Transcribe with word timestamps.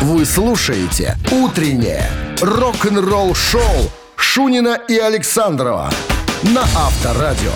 Вы 0.00 0.24
слушаете 0.24 1.16
«Утреннее 1.30 2.08
рок-н-ролл-шоу» 2.40 3.90
Шунина 4.16 4.78
и 4.88 4.96
Александрова 4.96 5.90
на 6.42 6.62
Авторадио. 6.62 7.52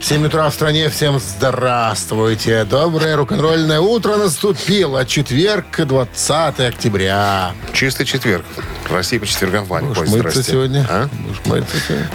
7 0.00 0.26
утра 0.26 0.48
в 0.50 0.54
стране. 0.54 0.88
Всем 0.88 1.18
здравствуйте. 1.18 2.64
Доброе 2.64 3.16
рок-н-ролльное 3.16 3.80
утро 3.80 4.16
наступило. 4.16 5.04
Четверг, 5.04 5.66
20 5.84 6.60
октября. 6.60 7.52
Чистый 7.72 8.06
четверг. 8.06 8.44
В 8.88 8.92
России 8.92 9.18
по 9.18 9.26
четвергам 9.26 9.64
Ваня 9.64 9.88
Будешь 9.88 9.98
ходит, 9.98 10.12
мыться 10.12 10.30
здрасте. 10.30 10.52
сегодня? 10.52 10.86
А? 10.88 11.08
Будешь 11.12 11.40
мыться 11.46 11.76
сегодня? 11.86 12.08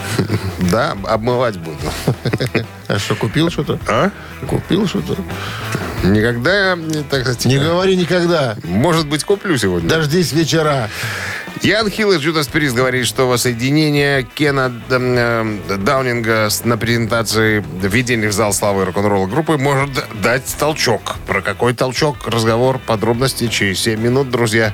Да, 0.71 0.95
обмывать 1.05 1.57
буду. 1.57 1.77
А 2.87 2.99
что, 2.99 3.15
купил 3.15 3.49
что-то? 3.49 3.79
А? 3.87 4.09
Купил 4.47 4.87
что-то? 4.87 5.15
Никогда 6.03 6.77
так 7.09 7.21
сказать, 7.21 7.45
Не 7.45 7.57
говори 7.57 7.95
никогда. 7.95 8.55
может 8.63 9.07
быть, 9.07 9.23
куплю 9.23 9.57
сегодня. 9.57 9.89
Дождись 9.89 10.31
вечера. 10.31 10.89
Ян 11.61 11.89
Хилл 11.91 12.11
из 12.13 12.25
Judas 12.25 12.49
Priest 12.51 12.73
говорит, 12.73 13.05
что 13.05 13.27
воссоединение 13.27 14.23
Кена 14.23 14.73
э, 14.89 15.59
Даунинга 15.77 16.49
на 16.63 16.77
презентации 16.77 17.63
введения 17.81 18.29
в 18.29 18.33
зал 18.33 18.51
славы 18.51 18.85
рок-н-ролла 18.85 19.27
группы 19.27 19.57
может 19.57 19.91
дать 20.23 20.43
толчок. 20.57 21.17
Про 21.27 21.41
какой 21.41 21.73
толчок? 21.73 22.27
Разговор, 22.27 22.79
подробности 22.79 23.47
через 23.47 23.79
7 23.81 23.99
минут, 24.01 24.31
друзья. 24.31 24.73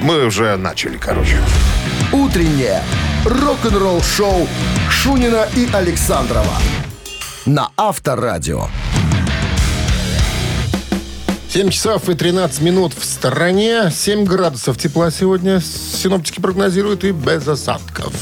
Мы 0.00 0.24
уже 0.24 0.56
начали, 0.56 0.96
короче. 0.96 1.38
«Утреннее 2.12 2.82
рок-н-ролл-шоу» 3.26 4.48
Шунина 4.88 5.46
и 5.54 5.68
Александрова 5.72 6.56
на 7.44 7.70
Авторадио. 7.76 8.68
7 11.52 11.68
часов 11.68 12.08
и 12.08 12.14
13 12.14 12.62
минут 12.62 12.94
в 12.94 13.04
стороне. 13.04 13.90
7 13.90 14.24
градусов 14.24 14.78
тепла 14.78 15.10
сегодня. 15.10 15.60
Синоптики 15.60 16.40
прогнозируют 16.40 17.04
и 17.04 17.10
без 17.10 17.46
осадков. 17.46 18.14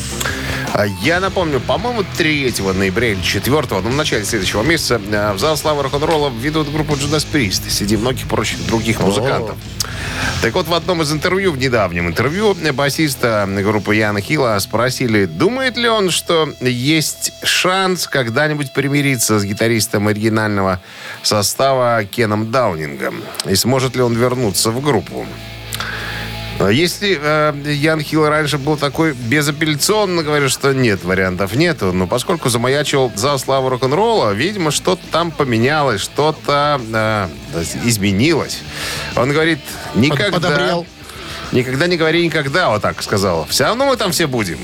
А 0.73 0.87
Я 1.03 1.21
напомню, 1.21 1.61
по-моему, 1.61 2.05
3 2.17 2.55
ноября 2.75 3.13
или 3.13 3.21
4, 3.23 3.67
ну, 3.71 3.91
в 3.91 3.95
начале 3.95 4.25
следующего 4.25 4.63
месяца 4.63 5.01
э, 5.05 5.33
в 5.33 5.39
зал 5.39 5.57
славы 5.57 5.83
рок-н-ролла 5.83 6.31
ведут 6.31 6.73
группу 6.73 6.95
Judas 6.95 7.27
Priest 7.31 7.71
среди 7.71 7.97
многих 7.97 8.27
прочих 8.27 8.67
других 8.67 9.01
музыкантов. 9.01 9.57
Так 10.43 10.55
вот, 10.55 10.69
в 10.69 10.75
одном 10.75 11.03
из 11.03 11.13
интервью, 11.13 11.53
в 11.53 11.59
недавнем 11.59 12.09
интервью, 12.09 12.57
басиста 12.73 13.47
группы 13.63 13.95
Яна 13.95 14.21
Хилла 14.21 14.59
спросили, 14.59 15.27
думает 15.27 15.77
ли 15.77 15.89
он, 15.89 16.11
что 16.11 16.49
есть 16.61 17.33
шанс 17.43 18.07
когда-нибудь 18.07 18.73
примириться 18.73 19.39
с 19.39 19.45
гитаристом 19.45 20.09
оригинального 20.09 20.81
состава 21.23 22.05
Кеном 22.05 22.51
Даунингом, 22.51 23.20
и 23.47 23.55
сможет 23.55 23.97
ли 23.97 24.03
он 24.03 24.15
вернуться 24.15 24.71
в 24.71 24.81
группу. 24.83 25.27
А 26.61 26.69
Если 26.71 27.19
э, 27.19 27.73
Ян 27.73 28.03
Хилл 28.03 28.29
раньше 28.29 28.59
был 28.59 28.77
такой 28.77 29.15
безапелляционно, 29.15 30.23
говорит, 30.23 30.51
что 30.51 30.75
нет, 30.75 31.03
вариантов 31.05 31.55
нету, 31.55 31.93
но 31.93 32.07
поскольку 32.07 32.51
замаячил 32.51 33.11
за 33.17 33.39
славу 33.39 33.71
рок-н-ролла, 33.71 34.33
видимо, 34.33 34.71
что-то 34.71 35.01
там 35.11 35.31
поменялось, 35.31 36.03
что-то 36.03 36.79
э, 36.93 37.29
изменилось. 37.85 38.59
Он 39.17 39.33
говорит, 39.33 39.61
никогда... 39.95 40.33
подобрел. 40.33 40.87
Никогда 41.53 41.87
не 41.87 41.97
говори 41.97 42.25
никогда, 42.27 42.69
вот 42.69 42.83
так 42.83 43.03
сказал. 43.03 43.47
Все 43.49 43.65
равно 43.65 43.87
мы 43.87 43.97
там 43.97 44.13
все 44.13 44.27
будем. 44.27 44.59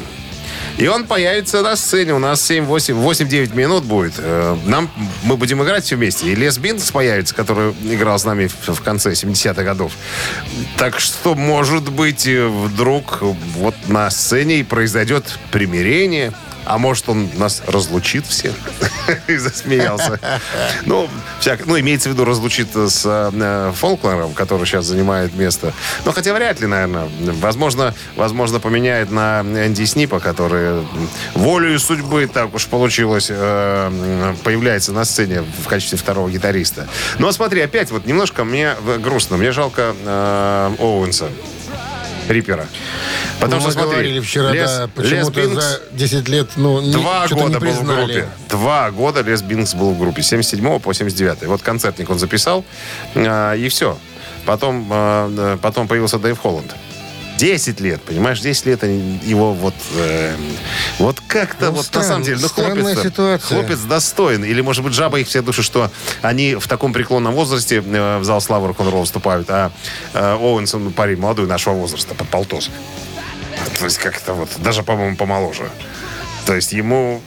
И 0.79 0.87
он 0.89 1.05
появится 1.05 1.63
на 1.63 1.75
сцене. 1.75 2.13
У 2.15 2.19
нас 2.19 2.51
7-8, 2.51 3.03
8-9 3.03 3.55
минут 3.55 3.85
будет. 3.85 4.15
Э, 4.19 4.57
Нам, 4.67 4.91
мы 5.25 5.37
будем 5.37 5.63
играть 5.63 5.85
все 5.85 5.97
вместе. 5.97 6.29
И 6.31 6.35
Лес 6.35 6.59
Бинкс 6.59 6.91
появится, 6.91 7.35
который 7.35 7.73
играл 7.85 8.19
с 8.19 8.25
нами 8.25 8.49
в, 8.49 8.75
в 8.75 8.83
конце 8.83 9.13
70-х 9.13 9.63
годов. 9.63 9.93
Так 10.77 11.01
что, 11.01 11.35
может 11.35 11.91
быть, 11.91 12.27
э, 12.27 12.47
вдруг 12.47 13.23
вот 13.23 13.75
на 13.89 14.11
сцене 14.11 14.61
и 14.61 14.63
произойдет 14.63 15.39
примирение. 15.51 16.33
А 16.67 16.79
может, 16.79 17.09
он 17.09 17.31
нас 17.35 17.63
разлучит 17.67 18.27
всех? 18.27 18.55
И 19.29 19.37
засмеялся. 19.37 20.19
Ну, 20.85 21.09
всяк, 21.41 21.65
ну, 21.67 21.79
имеется 21.79 22.09
в 22.09 22.13
виду, 22.13 22.25
разлучит 22.25 22.75
с 22.75 23.03
э, 23.05 23.73
Фолклером, 23.75 24.35
который 24.35 24.67
сейчас 24.67 24.85
занимает 24.87 25.35
место. 25.35 25.73
Но 26.05 26.13
хотя 26.13 26.35
вряд 26.35 26.61
ли, 26.61 26.67
наверное. 26.67 27.09
Возможно, 27.41 27.95
возможно 28.17 28.61
поменяет 28.61 29.11
на 29.11 29.43
Энди 29.43 29.85
Снипа, 29.85 30.21
который 30.21 30.87
волею 31.35 31.79
судьбы, 31.79 32.29
так 32.33 32.55
уж 32.55 32.67
получилось, 32.67 33.29
э, 33.31 34.35
появляется 34.43 34.93
на 34.93 35.05
сцене 35.05 35.43
в 35.43 35.69
качестве 35.69 35.99
второго 35.99 36.29
гитариста. 36.29 36.89
Но 37.19 37.31
смотри, 37.33 37.61
опять 37.61 37.91
вот 37.91 38.07
немножко 38.07 38.45
мне 38.45 38.75
э, 38.87 38.99
грустно. 38.99 39.37
Мне 39.37 39.53
жалко 39.53 39.95
э, 40.05 40.75
Оуэнса. 40.79 41.29
Риппера. 42.29 42.67
Потому 43.41 43.63
Ну, 43.63 43.71
что, 43.71 43.73
смотри, 43.73 43.91
говорили 43.93 44.21
вчера, 44.21 44.51
Лес- 44.53 44.71
да, 44.71 44.81
Лес 44.83 44.91
почему-то 44.95 45.41
Бинкс- 45.41 45.55
за 45.61 45.81
10 45.93 46.29
лет, 46.29 46.49
ну, 46.57 46.81
не- 46.81 46.93
Два 46.93 47.27
что-то 47.27 47.43
не 47.43 47.55
года 47.55 47.61
был 47.61 47.73
в 47.73 47.85
группе. 47.85 48.29
Два 48.49 48.91
года 48.91 49.21
Лес 49.23 49.43
Бинкс 49.43 49.75
был 49.75 49.93
в 49.93 49.99
группе. 49.99 50.23
С 50.23 50.29
77 50.29 50.79
по 50.81 50.93
79. 50.95 51.45
Вот 51.47 51.63
концертник 51.63 52.09
он 52.11 52.19
записал, 52.19 52.65
а, 53.15 53.55
и 53.55 53.69
все. 53.69 53.99
Потом, 54.45 54.89
а, 54.91 55.57
потом 55.59 55.89
появился 55.89 56.19
Дэйв 56.19 56.39
Холланд. 56.39 56.75
10 57.39 57.81
лет, 57.81 58.03
понимаешь, 58.03 58.41
10 58.41 58.67
лет 58.67 58.83
они 58.85 59.21
его 59.23 59.53
вот... 59.53 59.75
э, 59.95 60.35
вот 60.99 61.21
как-то 61.27 61.67
Ну, 61.67 61.73
вот 61.73 61.87
стран- 61.87 62.03
на 62.03 62.09
самом 62.09 62.25
деле... 62.25 62.39
Ну, 62.41 62.49
хлопец, 62.49 63.03
ситуация. 63.03 63.49
хлопец 63.59 63.79
достоин. 63.81 64.45
Или, 64.45 64.61
может 64.61 64.83
быть, 64.83 64.95
жаба 64.95 65.21
их 65.21 65.29
все 65.29 65.43
души, 65.43 65.63
что 65.63 65.91
они 66.23 66.55
в 66.55 66.67
таком 66.67 66.93
преклонном 66.93 67.35
возрасте 67.35 67.83
э, 67.85 68.19
в 68.19 68.25
зал 68.25 68.41
славы 68.41 68.69
рок-н-ролла 68.69 69.05
вступают, 69.05 69.51
а 69.51 69.71
э, 70.15 70.35
Оуэнсон, 70.35 70.93
парень 70.93 71.19
молодой 71.19 71.47
нашего 71.47 71.75
возраста, 71.75 72.15
под 72.15 72.29
полтос. 72.29 72.71
То 73.79 73.85
есть 73.85 73.99
как-то 73.99 74.35
вот, 74.35 74.49
даже, 74.59 74.83
по-моему, 74.83 75.17
помоложе. 75.17 75.69
То 76.47 76.55
есть 76.55 76.73
ему 76.73 77.21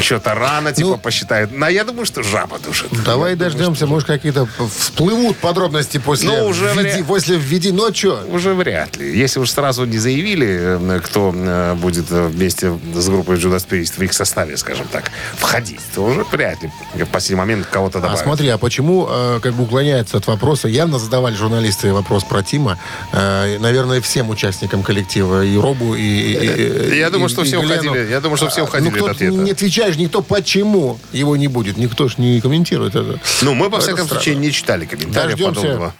что-то 0.00 0.34
рано, 0.34 0.72
типа, 0.72 0.88
Ну, 0.90 0.98
посчитает. 0.98 1.50
Но 1.52 1.68
я 1.68 1.84
думаю, 1.84 2.06
что 2.06 2.22
жаба 2.22 2.58
душит. 2.58 2.88
Давай 3.04 3.30
Я 3.32 3.36
думаю, 3.36 3.52
дождемся, 3.52 3.86
может, 3.86 4.06
какие-то 4.06 4.46
всплывут 4.78 5.36
подробности 5.38 5.98
после 5.98 6.28
Ну, 6.30 6.46
уже 6.46 6.66
введи, 6.72 6.98
вряд- 6.98 7.06
после 7.06 7.36
введи. 7.36 7.74
А 7.74 7.94
что? 7.94 8.24
Уже 8.30 8.54
вряд 8.54 8.96
ли. 8.96 9.18
Если 9.18 9.40
уж 9.40 9.50
сразу 9.50 9.84
не 9.84 9.98
заявили, 9.98 10.78
кто 11.04 11.32
будет 11.80 12.10
э, 12.10 12.26
вместе 12.28 12.78
с 12.94 13.08
группой 13.08 13.36
Judas 13.36 13.66
Priest 13.68 13.94
в 13.98 14.02
их 14.02 14.12
составе, 14.12 14.56
скажем 14.56 14.86
так, 14.90 15.10
входить, 15.36 15.80
то 15.94 16.04
уже 16.04 16.24
вряд 16.30 16.62
ли 16.62 16.70
в 16.94 17.08
последний 17.08 17.36
момент 17.36 17.66
кого-то 17.66 17.98
А 17.98 18.02
добавят. 18.02 18.20
смотри, 18.22 18.48
а 18.48 18.58
почему 18.58 19.06
э, 19.10 19.40
как 19.42 19.54
бы 19.54 19.64
уклоняется 19.64 20.16
от 20.18 20.26
вопроса? 20.26 20.68
Явно 20.68 20.98
задавали 20.98 21.34
журналисты 21.34 21.92
вопрос 21.92 22.24
про 22.24 22.42
Тима. 22.42 22.78
Э, 23.12 23.58
наверное, 23.58 24.00
всем 24.00 24.30
участникам 24.30 24.82
коллектива, 24.82 25.44
и 25.44 25.56
Робу, 25.56 25.94
и... 25.94 26.00
и- 26.02 26.92
и- 26.94 26.98
Я 26.98 27.10
думаю, 27.10 27.28
и- 27.28 27.32
что 27.32 27.42
и 27.42 27.46
все 27.46 27.60
Глену. 27.60 27.90
уходили- 27.92 28.10
я 28.10 28.20
думаю, 28.20 28.36
что 28.36 28.48
все 28.48 28.60
А, 28.62 28.64
уходили 28.64 28.90
ну, 28.90 29.06
ответа. 29.28 29.44
Не 29.44 29.50
отвечаешь, 29.52 29.96
никто 29.96 30.22
почему 30.22 30.98
его 31.12 31.36
не 31.36 31.48
будет. 31.48 31.76
Никто 31.76 32.08
ж 32.08 32.18
не 32.18 32.40
комментирует 32.40 32.94
это. 32.94 33.18
Ну, 33.42 33.54
мы, 33.54 33.68
во 33.68 33.76
Это 33.78 33.86
всяком 33.86 34.04
странно. 34.06 34.22
случае, 34.22 34.36
не 34.36 34.52
читали 34.52 34.84
комментариев 34.86 35.38
Дождемся 35.38 35.60
подобного. 35.60 35.94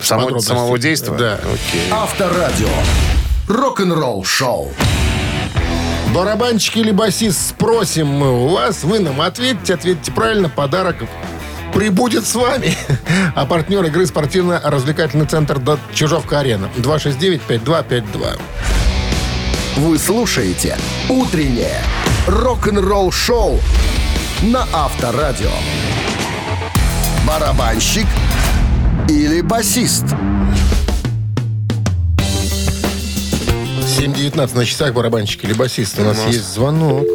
Само- 0.00 0.40
самого 0.40 0.78
действия? 0.78 1.14
Да. 1.16 1.34
Окей. 1.42 1.88
Авторадио. 1.90 2.68
Рок-н-ролл 3.48 4.24
шоу. 4.24 4.72
Барабанщик 6.14 6.76
или 6.76 6.90
басист, 6.90 7.50
спросим 7.50 8.06
мы 8.06 8.44
у 8.44 8.48
вас. 8.48 8.84
Вы 8.84 8.98
нам 9.00 9.20
ответьте, 9.20 9.74
ответьте 9.74 10.12
правильно. 10.12 10.48
Подарок 10.50 10.96
прибудет 11.74 12.26
с 12.26 12.34
вами. 12.34 12.76
А 13.34 13.46
партнер 13.46 13.82
игры 13.84 14.06
спортивно-развлекательный 14.06 15.24
центр 15.26 15.58
«Дот 15.58 15.80
Чижовка-арена». 15.94 16.68
269-5252. 16.76 18.38
Вы 19.76 19.98
слушаете 19.98 20.76
«Утреннее 21.08 21.80
рок-н-ролл 22.26 23.10
шоу» 23.10 23.60
на 24.42 24.66
Авторадио. 24.72 25.50
Барабанщик 27.26 28.06
или 29.08 29.40
басист? 29.40 30.04
7.19 33.98 34.56
на 34.56 34.64
часах 34.64 34.94
барабанщик 34.94 35.44
или 35.44 35.52
басист. 35.52 35.98
У 35.98 36.02
нас 36.02 36.26
есть 36.26 36.54
звонок. 36.54 37.06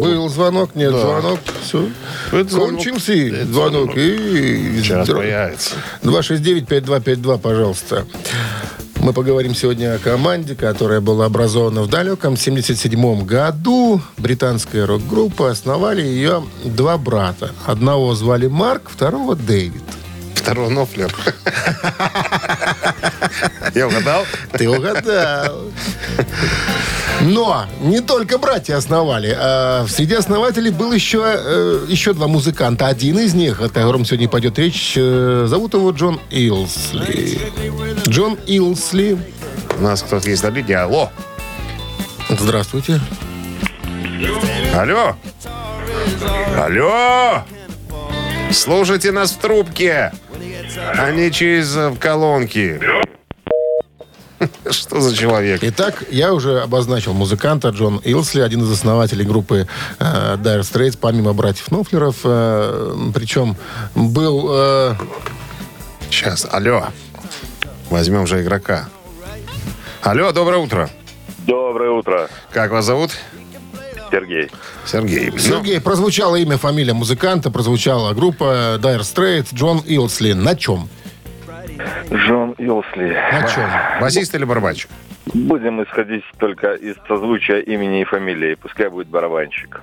Был 0.00 0.28
звонок, 0.28 0.74
нет 0.74 0.92
звонок. 0.92 1.40
Все. 1.62 1.88
Это 2.30 2.48
звонок. 2.50 2.70
Кончился 2.76 3.12
Это 3.12 3.52
звонок. 3.52 3.96
И... 3.96 4.80
Сейчас 4.82 5.08
появится. 5.08 5.74
269-5252, 6.02 7.38
пожалуйста. 7.38 8.06
Мы 9.08 9.14
поговорим 9.14 9.54
сегодня 9.54 9.94
о 9.94 9.98
команде, 9.98 10.54
которая 10.54 11.00
была 11.00 11.24
образована 11.24 11.80
в 11.80 11.88
далеком 11.88 12.36
77 12.36 13.24
году. 13.24 14.02
Британская 14.18 14.84
рок-группа. 14.84 15.48
Основали 15.50 16.02
ее 16.02 16.44
два 16.62 16.98
брата. 16.98 17.52
Одного 17.64 18.14
звали 18.14 18.48
Марк, 18.48 18.90
второго 18.90 19.34
Дэвид. 19.34 19.82
Второй 20.34 20.68
Нофлер. 20.68 21.10
Я 23.74 23.88
угадал? 23.88 24.24
Ты 24.52 24.68
угадал. 24.68 25.64
Но 27.20 27.66
не 27.80 28.00
только 28.00 28.38
братья 28.38 28.76
основали. 28.76 29.36
А 29.38 29.86
среди 29.88 30.14
основателей 30.14 30.70
был 30.70 30.92
еще, 30.92 31.22
э, 31.24 31.86
еще 31.88 32.12
два 32.12 32.28
музыканта. 32.28 32.86
Один 32.86 33.18
из 33.18 33.34
них, 33.34 33.60
о 33.60 33.68
котором 33.68 34.04
сегодня 34.04 34.28
пойдет 34.28 34.58
речь, 34.58 34.94
э, 34.96 35.46
зовут 35.48 35.74
его 35.74 35.90
Джон 35.90 36.20
Илсли. 36.30 37.40
Джон 38.06 38.38
Илсли. 38.46 39.18
У 39.78 39.82
нас 39.82 40.02
кто-то 40.02 40.30
есть 40.30 40.42
на 40.42 40.48
линии. 40.48 40.74
Алло. 40.74 41.10
Здравствуйте. 42.30 43.00
Алло. 44.74 45.16
Алло. 46.56 47.44
Слушайте 48.52 49.12
нас 49.12 49.32
в 49.32 49.38
трубке, 49.38 50.12
а 50.96 51.10
не 51.10 51.30
через 51.30 51.76
э, 51.76 51.94
колонки. 51.98 52.80
Что 54.70 55.00
за 55.00 55.16
человек? 55.16 55.60
Итак, 55.62 56.04
я 56.10 56.32
уже 56.32 56.60
обозначил 56.60 57.12
музыканта 57.12 57.68
Джон 57.70 58.00
Илсли, 58.04 58.40
один 58.40 58.62
из 58.62 58.70
основателей 58.70 59.24
группы 59.24 59.66
э, 59.98 60.04
Dire 60.36 60.60
Straits, 60.60 60.96
помимо 61.00 61.32
братьев 61.32 61.70
Нофлеров. 61.70 62.16
Э, 62.24 62.94
причем 63.14 63.56
был... 63.94 64.48
Э, 64.50 64.94
Сейчас, 66.10 66.46
алло. 66.50 66.86
Возьмем 67.90 68.26
же 68.26 68.42
игрока. 68.42 68.88
Алло, 70.02 70.32
доброе 70.32 70.58
утро. 70.58 70.88
Доброе 71.46 71.90
утро, 71.90 72.28
Как 72.52 72.70
вас 72.70 72.84
зовут? 72.84 73.12
Сергей. 74.10 74.50
Сергей. 74.86 75.30
Ну, 75.30 75.38
Сергей, 75.38 75.80
прозвучало 75.80 76.36
имя, 76.36 76.56
фамилия 76.56 76.94
музыканта, 76.94 77.50
прозвучала 77.50 78.14
группа 78.14 78.78
Dire 78.80 79.00
Straits, 79.00 79.48
Джон 79.54 79.82
Илсли. 79.84 80.32
На 80.32 80.56
чем? 80.56 80.88
Джон 82.12 82.52
Илсли. 82.58 83.14
На 83.32 83.48
чем? 83.48 83.70
басист 84.00 84.34
или 84.34 84.44
барабанщик? 84.44 84.90
Будем 85.34 85.82
исходить 85.82 86.24
только 86.38 86.72
из 86.74 86.96
созвучия 87.06 87.58
имени 87.58 88.00
и 88.00 88.04
фамилии. 88.04 88.54
Пускай 88.54 88.88
будет 88.88 89.08
барабанщик. 89.08 89.82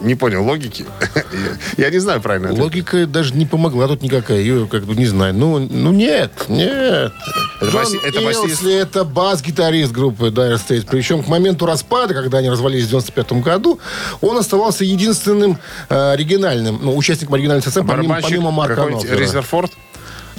Не 0.00 0.14
понял 0.14 0.44
логики. 0.44 0.84
Я 1.76 1.90
не 1.90 1.98
знаю 1.98 2.20
правильно. 2.20 2.48
ответ. 2.50 2.62
Логика 2.62 3.06
даже 3.06 3.34
не 3.34 3.46
помогла 3.46 3.88
тут 3.88 4.02
никакая. 4.02 4.38
Ее 4.38 4.66
как 4.66 4.84
бы 4.84 4.94
не 4.94 5.06
знаю. 5.06 5.34
Ну, 5.34 5.58
ну 5.58 5.92
нет, 5.92 6.32
нет. 6.48 7.12
Это 7.60 7.70
Джон 7.70 7.82
баси- 7.82 8.00
это 8.04 8.20
басист? 8.20 8.44
Илсли 8.46 8.74
это 8.74 9.04
бас-гитарист 9.04 9.92
группы 9.92 10.28
Dire 10.28 10.54
Straits. 10.54 10.86
Причем 10.88 11.22
к 11.22 11.28
моменту 11.28 11.66
распада, 11.66 12.14
когда 12.14 12.38
они 12.38 12.50
развалились 12.50 12.86
в 12.86 12.90
95 12.90 13.32
году, 13.42 13.80
он 14.20 14.36
оставался 14.36 14.84
единственным 14.84 15.58
э, 15.88 16.12
оригинальным, 16.12 16.78
ну, 16.82 16.96
участником 16.96 17.34
оригинальной 17.34 17.62
сцены, 17.62 17.86
помимо, 17.88 18.50
Марка. 18.50 18.86
Резерфорд? 19.10 19.72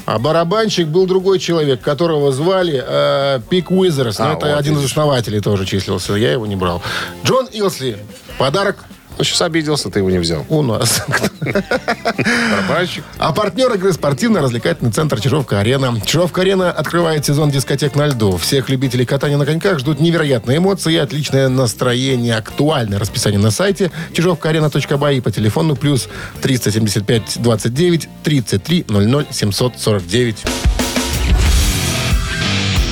А 0.06 0.19
барабанщик 0.19 0.88
был 0.88 1.07
другой 1.07 1.39
человек, 1.39 1.81
которого 1.81 2.31
звали 2.31 2.83
э, 2.86 3.39
Пик 3.50 3.71
Уизерс. 3.71 4.19
А, 4.19 4.25
Но 4.25 4.33
это 4.38 4.47
вот 4.47 4.59
один 4.59 4.77
из 4.77 4.86
основателей 4.86 5.39
тоже 5.39 5.65
числился. 5.65 6.13
Я 6.13 6.31
его 6.31 6.45
не 6.45 6.56
брал. 6.56 6.81
Джон 7.24 7.47
Илсли. 7.51 7.97
Подарок 8.38 8.86
Ну, 9.17 9.23
сейчас 9.23 9.41
обиделся, 9.41 9.89
ты 9.89 10.00
его 10.00 10.09
не 10.09 10.19
взял. 10.19 10.45
у 10.50 10.62
нас. 10.62 11.03
Барабанщик. 11.41 13.03
А 13.17 13.31
партнер 13.31 13.73
игры 13.73 13.94
спортивно-развлекательный 13.94 14.91
центр 14.91 15.21
Чижовка-Арена. 15.21 16.01
Чижовка-Арена 16.06 16.71
открывает 16.71 17.25
сезон 17.25 17.50
дискотек 17.50 17.95
на 17.95 18.07
льду. 18.07 18.38
Всех 18.38 18.69
любителей 18.69 19.06
катания 19.06 19.38
на 19.38 19.45
коньках 19.45 19.79
ждут 19.79 20.00
невероятные 20.00 20.57
эмоции 20.57 20.94
и 20.94 20.97
отличное 20.97 21.47
настроение. 21.50 22.35
Актуальное 22.35 23.00
расписание 23.00 23.39
на 23.39 23.51
сайте 23.51 23.91
чижовкаарена.бай 24.13 25.17
и 25.17 25.21
по 25.21 25.31
телефону 25.31 25.75
плюс 25.75 26.09
375 26.41 27.41
29 27.41 28.09
33 28.23 28.85
00 28.88 29.25
749. 29.31 30.38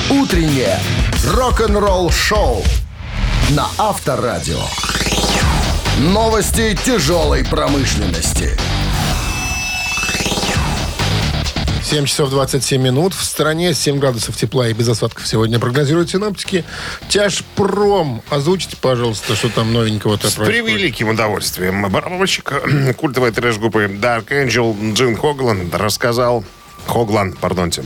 Утреннее 0.10 0.80
рок-н-ролл-шоу 1.26 2.64
на 3.50 3.68
Авторадио. 3.78 4.62
Новости 6.12 6.78
тяжелой 6.84 7.46
промышленности. 7.46 8.58
7 11.82 12.06
часов 12.06 12.30
27 12.30 12.82
минут. 12.82 13.14
В 13.14 13.24
стране 13.24 13.74
7 13.74 14.00
градусов 14.00 14.36
тепла 14.36 14.68
и 14.68 14.74
без 14.74 14.90
осадков 14.90 15.26
сегодня 15.26 15.60
прогнозируют 15.60 16.10
синоптики. 16.10 16.66
Тяжпром. 17.08 18.22
Озвучите, 18.30 18.76
пожалуйста, 18.76 19.34
что 19.36 19.48
там 19.48 19.72
новенького-то 19.72 20.30
С 20.30 20.34
превеликим 20.34 21.08
удовольствием. 21.08 21.90
Барабанщик 21.90 22.52
э, 22.52 22.94
культовой 22.98 23.32
трэш-группы 23.32 23.86
Dark 23.86 24.28
Angel 24.28 24.94
Джин 24.94 25.16
Хоглан 25.16 25.72
рассказал... 25.72 26.44
Хоглан, 26.86 27.32
пардонте. 27.32 27.86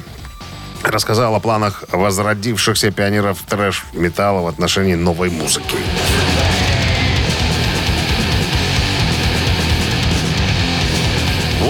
Рассказал 0.82 1.36
о 1.36 1.40
планах 1.40 1.84
возродившихся 1.92 2.90
пионеров 2.90 3.44
трэш-металла 3.48 4.42
в 4.42 4.48
отношении 4.48 4.96
новой 4.96 5.30
музыки. 5.30 5.76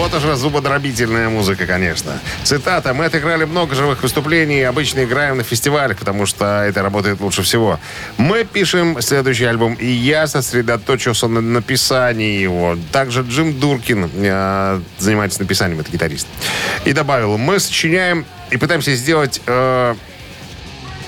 Вот 0.07 0.23
уже 0.23 0.37
зубодробительная 0.37 1.27
музыка, 1.27 1.65
конечно. 1.65 2.17
Цитата. 2.45 2.93
«Мы 2.93 3.03
отыграли 3.03 3.43
много 3.43 3.75
живых 3.75 4.01
выступлений, 4.03 4.61
обычно 4.61 5.03
играем 5.03 5.35
на 5.35 5.43
фестивалях, 5.43 5.97
потому 5.97 6.25
что 6.25 6.63
это 6.63 6.81
работает 6.81 7.19
лучше 7.19 7.41
всего. 7.41 7.77
Мы 8.15 8.45
пишем 8.45 9.01
следующий 9.01 9.43
альбом, 9.43 9.73
и 9.73 9.85
я 9.85 10.27
сосредоточился 10.27 11.27
на 11.27 11.41
написании 11.41 12.39
его. 12.39 12.77
Также 12.93 13.23
Джим 13.23 13.59
Дуркин 13.59 14.09
э, 14.13 14.79
занимается 14.97 15.41
написанием, 15.41 15.81
это 15.81 15.91
гитарист. 15.91 16.27
И 16.85 16.93
добавил, 16.93 17.37
мы 17.37 17.59
сочиняем 17.59 18.25
и 18.49 18.55
пытаемся 18.55 18.95
сделать... 18.95 19.41
э, 19.45 19.95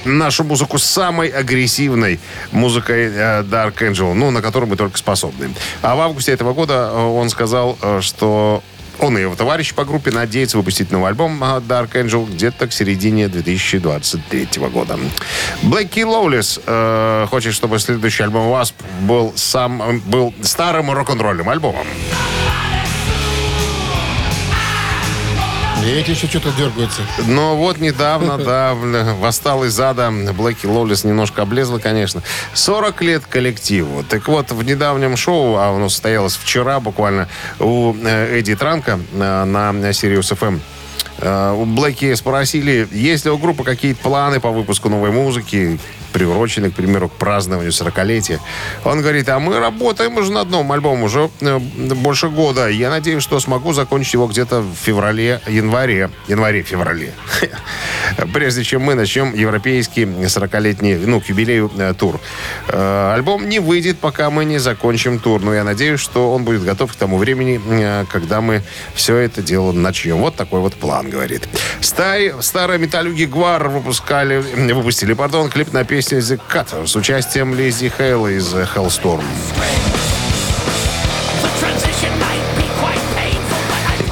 нашу 0.05 0.43
музыку 0.43 0.77
самой 0.77 1.27
агрессивной 1.27 2.19
музыкой 2.51 3.11
э, 3.13 3.43
Dark 3.43 3.75
Angel, 3.79 4.13
ну, 4.13 4.31
на 4.31 4.41
которую 4.41 4.69
мы 4.69 4.77
только 4.77 4.97
способны. 4.97 5.53
А 5.81 5.95
в 5.95 5.99
августе 5.99 6.31
этого 6.31 6.53
года 6.53 6.89
э, 6.91 6.97
он 6.97 7.29
сказал, 7.29 7.77
э, 7.81 7.99
что 8.01 8.63
он 8.99 9.17
и 9.17 9.21
его 9.21 9.35
товарищ 9.35 9.73
по 9.73 9.85
группе 9.85 10.11
надеются 10.11 10.57
выпустить 10.57 10.91
новый 10.91 11.09
альбом 11.09 11.43
э, 11.43 11.47
Dark 11.59 11.91
Angel 11.93 12.29
где-то 12.29 12.67
к 12.67 12.73
середине 12.73 13.27
2023 13.27 14.47
года. 14.71 14.97
Блэки 15.63 16.01
Лоулис 16.01 16.59
э, 16.65 17.27
хочет, 17.29 17.53
чтобы 17.53 17.79
следующий 17.79 18.23
альбом 18.23 18.47
Wasp 18.47 18.73
был, 19.01 19.33
сам, 19.35 20.01
был 20.05 20.33
старым 20.41 20.91
рок-н-ролльным 20.91 21.49
альбомом. 21.49 21.87
И 25.85 25.89
эти 25.91 26.11
еще 26.11 26.27
что-то 26.27 26.51
дергаются. 26.51 27.01
Но 27.27 27.55
вот 27.55 27.77
недавно, 27.79 28.37
да, 28.37 28.73
восстал 28.73 29.63
из 29.63 29.79
ада. 29.79 30.11
Блэки 30.11 30.65
Лолис 30.65 31.03
немножко 31.03 31.43
облезла, 31.43 31.79
конечно. 31.79 32.21
40 32.53 33.01
лет 33.01 33.25
коллективу. 33.25 34.03
Так 34.03 34.27
вот, 34.27 34.51
в 34.51 34.63
недавнем 34.63 35.15
шоу, 35.15 35.55
а 35.55 35.69
оно 35.75 35.89
состоялось 35.89 36.35
вчера 36.35 36.79
буквально, 36.79 37.29
у 37.59 37.93
э, 37.93 38.39
Эдди 38.39 38.55
Транка 38.55 38.99
э, 39.13 39.43
на 39.45 39.69
Sirius 39.91 40.35
FM, 40.37 40.59
у 41.21 41.65
Блэки 41.65 42.13
спросили, 42.15 42.87
есть 42.91 43.25
ли 43.25 43.31
у 43.31 43.37
группы 43.37 43.63
какие-то 43.63 44.01
планы 44.01 44.39
по 44.39 44.51
выпуску 44.51 44.89
новой 44.89 45.11
музыки, 45.11 45.79
приуроченные, 46.11 46.71
к 46.71 46.75
примеру, 46.75 47.09
к 47.09 47.13
празднованию 47.13 47.71
40-летия. 47.71 48.39
Он 48.83 49.01
говорит, 49.01 49.29
а 49.29 49.39
мы 49.39 49.59
работаем 49.59 50.17
уже 50.17 50.31
над 50.31 50.49
новым 50.49 50.71
альбомом 50.71 51.03
уже 51.03 51.29
э, 51.41 51.59
больше 51.59 52.29
года. 52.29 52.67
Я 52.67 52.89
надеюсь, 52.89 53.23
что 53.23 53.39
смогу 53.39 53.73
закончить 53.73 54.13
его 54.13 54.27
где-то 54.27 54.61
в 54.61 54.75
феврале, 54.75 55.41
январе. 55.47 56.09
Январе-феврале. 56.27 57.13
Прежде 58.33 58.63
чем 58.63 58.81
мы 58.81 58.95
начнем 58.95 59.33
европейский 59.33 60.03
40-летний, 60.03 60.95
ну, 60.95 61.21
к 61.21 61.25
юбилею 61.25 61.71
э, 61.77 61.93
тур. 61.97 62.19
Э, 62.67 63.13
альбом 63.13 63.47
не 63.47 63.59
выйдет, 63.59 63.99
пока 63.99 64.29
мы 64.29 64.45
не 64.45 64.57
закончим 64.57 65.19
тур. 65.19 65.41
Но 65.41 65.53
я 65.53 65.63
надеюсь, 65.63 65.99
что 65.99 66.33
он 66.33 66.43
будет 66.43 66.63
готов 66.63 66.93
к 66.93 66.95
тому 66.95 67.17
времени, 67.17 67.61
э, 67.65 68.05
когда 68.11 68.41
мы 68.41 68.63
все 68.93 69.17
это 69.17 69.41
дело 69.41 69.71
начнем. 69.71 70.17
Вот 70.17 70.35
такой 70.35 70.59
вот 70.59 70.73
план, 70.73 71.08
говорит. 71.09 71.47
Старые, 71.81 72.41
старые 72.41 72.79
металлюги 72.79 73.25
Гвар 73.25 73.67
выпускали, 73.69 74.37
выпустили, 74.73 75.13
пардон, 75.13 75.49
клип 75.49 75.73
на 75.73 75.83
песню 75.83 76.19
The 76.19 76.39
Cutter 76.51 76.87
с 76.87 76.95
участием 76.95 77.53
Лизи 77.55 77.91
Хейла 77.95 78.27
из 78.27 78.53
Hellstorm. 78.53 79.23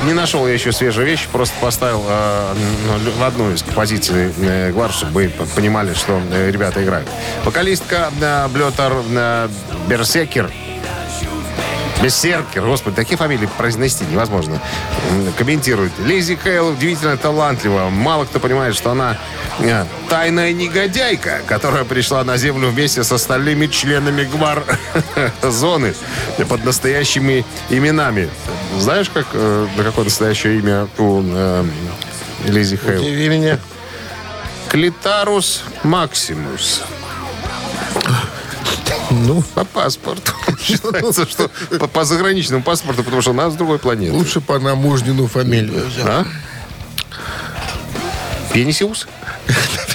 Не 0.07 0.13
нашел 0.13 0.47
я 0.47 0.53
еще 0.53 0.71
свежие 0.71 1.05
вещи, 1.05 1.27
просто 1.33 1.53
поставил 1.59 2.01
э, 2.07 2.53
ну, 2.87 3.11
в 3.11 3.23
одну 3.23 3.51
из 3.51 3.61
позиций 3.61 4.31
э, 4.39 4.71
Гвар, 4.71 4.89
чтобы 4.89 5.29
вы 5.37 5.45
понимали, 5.53 5.93
что 5.93 6.21
э, 6.31 6.49
ребята 6.49 6.81
играют. 6.81 7.09
Вокалистка 7.43 8.09
э, 8.21 8.47
Блетер 8.47 8.93
э, 9.09 9.49
Берсекер 9.89 10.49
Бессеркер, 12.01 12.63
господи, 12.63 12.95
такие 12.95 13.17
фамилии 13.17 13.49
произнести 13.57 14.05
невозможно. 14.05 14.61
Комментирует. 15.37 15.91
Лизи 15.99 16.37
Хейл 16.41 16.69
удивительно 16.69 17.17
талантлива. 17.17 17.89
Мало 17.89 18.25
кто 18.25 18.39
понимает, 18.39 18.75
что 18.75 18.91
она 18.91 19.17
э, 19.59 19.85
тайная 20.07 20.53
негодяйка, 20.53 21.41
которая 21.47 21.85
пришла 21.85 22.23
на 22.23 22.37
Землю 22.37 22.69
вместе 22.69 23.03
с 23.03 23.11
остальными 23.11 23.65
членами 23.65 24.23
ГВАР 24.23 24.63
зоны 25.41 25.95
под 26.47 26.63
настоящими 26.63 27.43
именами. 27.69 28.29
Знаешь, 28.77 29.09
как, 29.09 29.25
э, 29.33 29.67
какое 29.77 30.05
настоящее 30.05 30.59
имя 30.59 30.87
у 30.99 31.23
э, 31.25 31.65
Лизи 32.45 32.77
Хейл? 32.77 33.01
Удиви 33.01 33.29
меня. 33.29 33.59
Клитарус 34.69 35.63
максимус. 35.83 36.83
Ну, 39.11 39.43
по 39.55 39.63
паспорту. 39.63 40.31
Считается, 40.61 41.27
что 41.27 41.49
по, 41.79 41.87
по 41.87 42.03
заграничному 42.05 42.63
паспорту, 42.63 43.03
потому 43.03 43.21
что 43.21 43.31
у 43.31 43.35
нас 43.35 43.53
с 43.53 43.55
другой 43.55 43.79
планеты. 43.79 44.13
Лучше 44.13 44.41
по 44.41 44.59
намужнину 44.59 45.27
фамилию. 45.27 45.83
А? 46.03 46.25
Пенисиус? 48.53 49.07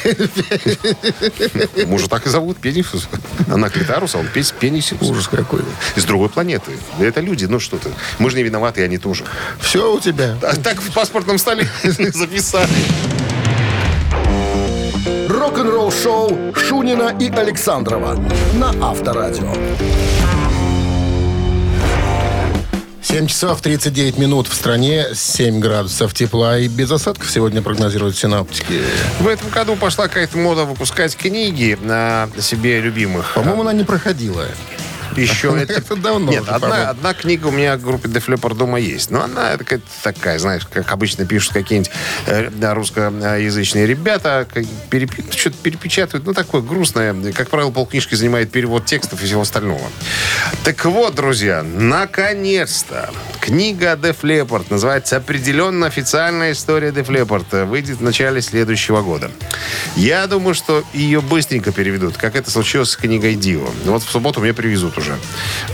Может, 1.87 2.11
так 2.11 2.26
и 2.26 2.31
зовут 2.31 2.59
Пенисиус. 2.59 3.09
Она 3.49 3.69
Клитарус, 3.69 4.14
а 4.14 4.19
он 4.19 4.28
Пенисиус. 4.28 5.02
Ужас 5.02 5.28
какой. 5.28 5.61
Из 5.97 6.04
другой 6.04 6.28
планеты. 6.28 6.73
Это 6.99 7.21
люди, 7.21 7.45
ну 7.45 7.61
что 7.61 7.78
ты. 7.78 7.90
Мы 8.19 8.31
же 8.31 8.37
не 8.37 8.42
виноваты, 8.42 8.81
и 8.81 8.85
они 8.85 8.99
тоже. 8.99 9.25
Все 9.61 9.95
у 9.95 10.00
тебя. 10.00 10.37
А 10.42 10.57
так 10.57 10.81
в 10.81 10.92
паспортном 10.92 11.38
столе 11.38 11.69
записали. 11.83 12.69
Рок-н-ролл-шоу 15.52 16.54
Шунина 16.54 17.14
и 17.21 17.28
Александрова 17.28 18.18
на 18.54 18.71
Авторадио. 18.82 19.52
7 23.02 23.26
часов 23.26 23.61
39 23.61 24.16
минут 24.16 24.49
в 24.49 24.54
стране, 24.54 25.09
7 25.12 25.61
градусов 25.61 26.14
тепла 26.14 26.56
и 26.56 26.68
без 26.68 26.90
осадков 26.90 27.30
сегодня 27.30 27.61
прогнозируют 27.61 28.16
синаптики. 28.16 28.80
В 29.21 29.28
этом 29.28 29.50
году 29.50 29.76
пошла 29.76 30.09
какая-то 30.09 30.38
мода 30.38 30.64
выпускать 30.64 31.14
книги 31.16 31.76
на 31.82 32.30
себе 32.40 32.80
любимых. 32.80 33.35
По-моему, 33.35 33.61
она 33.61 33.75
не 33.75 33.85
проходила. 33.85 34.47
Еще 35.16 35.57
это... 35.62 35.73
Это 35.73 35.97
давно 35.97 36.31
Нет, 36.31 36.42
уже, 36.42 36.50
одна, 36.50 36.90
одна 36.90 37.14
книга 37.14 37.47
у 37.49 37.50
меня 37.50 37.76
в 37.76 37.83
группе 37.83 38.09
Def 38.09 38.26
Leppard 38.26 38.57
дома 38.57 38.78
есть. 38.78 39.11
Но 39.11 39.23
она 39.23 39.57
такая, 40.02 40.38
знаешь, 40.38 40.66
как 40.66 40.90
обычно 40.92 41.26
пишут 41.26 41.52
какие-нибудь 41.52 41.90
э, 42.26 42.73
русскоязычные 42.73 43.87
ребята, 43.87 44.47
перепи- 44.90 45.25
что-то 45.37 45.57
перепечатывают. 45.62 46.26
Ну, 46.26 46.35
такое 46.35 46.62
грустное. 46.62 47.14
Как 47.33 47.50
правило, 47.50 47.71
полкнижки 47.71 48.14
занимает 48.14 48.50
перевод 48.50 48.87
текстов 48.87 49.23
и 49.23 49.26
всего 49.26 49.42
остального. 49.42 49.87
Так 50.64 50.85
вот, 50.85 51.14
друзья, 51.14 51.62
наконец-то 51.62 53.11
книга 53.40 53.92
Def 53.95 54.21
Leppard 54.23 54.66
называется 54.71 55.16
определенно 55.16 55.87
официальная 55.87 56.52
история 56.52 56.90
Def 56.90 57.09
Leppard. 57.09 57.66
Выйдет 57.66 57.99
в 57.99 58.02
начале 58.02 58.40
следующего 58.40 59.02
года. 59.02 59.31
Я 59.97 60.26
думаю, 60.26 60.54
что 60.54 60.85
ее 60.92 61.21
быстренько 61.21 61.73
переведут, 61.73 62.16
как 62.16 62.37
это 62.37 62.50
случилось 62.50 62.90
с 62.90 62.97
книгой 62.97 63.35
Дио. 63.35 63.69
Вот 63.85 64.02
в 64.02 64.11
субботу 64.11 64.40
мне 64.40 64.54
привезут 64.54 64.97
уже. 65.02 65.18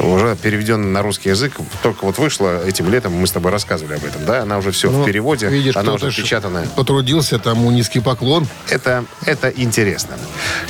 Уже 0.00 0.36
переведен 0.36 0.92
на 0.92 1.02
русский 1.02 1.28
язык. 1.28 1.52
Только 1.82 2.04
вот 2.04 2.18
вышла 2.18 2.66
этим 2.66 2.90
летом, 2.90 3.12
мы 3.12 3.26
с 3.26 3.32
тобой 3.32 3.52
рассказывали 3.52 3.96
об 3.96 4.04
этом, 4.04 4.24
да? 4.24 4.42
Она 4.42 4.58
уже 4.58 4.70
все 4.70 4.90
Ну, 4.90 5.02
в 5.02 5.06
переводе, 5.06 5.48
видишь, 5.48 5.76
она 5.76 5.92
уже 5.92 6.10
печатанная. 6.10 6.66
Потрудился, 6.76 7.38
тому 7.38 7.70
низкий 7.70 8.00
поклон. 8.00 8.46
Это, 8.68 9.04
это 9.24 9.48
интересно. 9.48 10.16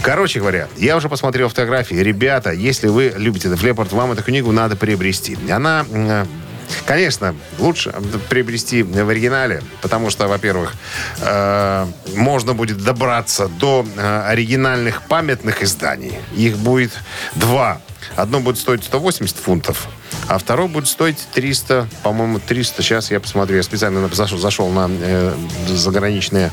Короче 0.03 0.41
говоря, 0.41 0.69
я 0.77 0.97
уже 0.97 1.09
посмотрел 1.09 1.49
фотографии. 1.49 1.97
Ребята, 1.97 2.53
если 2.53 2.89
вы 2.89 3.15
любите 3.17 3.49
Leppard, 3.49 3.95
вам 3.95 4.13
эту 4.13 4.23
книгу 4.23 4.53
надо 4.53 4.77
приобрести. 4.77 5.39
Она... 5.51 5.87
Конечно, 6.85 7.35
лучше 7.59 7.95
приобрести 8.29 8.83
в 8.83 9.09
оригинале, 9.09 9.63
потому 9.81 10.11
что, 10.11 10.29
во-первых, 10.29 10.75
э, 11.21 11.87
можно 12.15 12.55
будет 12.55 12.85
добраться 12.85 13.49
до 13.49 13.87
э, 13.97 14.23
оригинальных 14.27 15.03
памятных 15.03 15.63
изданий. 15.63 16.15
Их 16.37 16.57
будет 16.59 16.93
два. 17.35 17.81
Одно 18.17 18.41
будет 18.41 18.59
стоить 18.59 18.85
180 18.85 19.37
фунтов, 19.37 19.89
а 20.29 20.39
второе 20.39 20.69
будет 20.69 20.89
стоить 20.89 21.19
300, 21.33 21.89
по-моему, 22.03 22.39
300. 22.39 22.83
Сейчас 22.83 23.11
я 23.11 23.21
посмотрю. 23.21 23.57
Я 23.57 23.63
специально 23.63 24.07
зашел, 24.09 24.39
зашел 24.39 24.69
на 24.69 24.89
э, 24.91 25.35
заграничные 25.69 26.53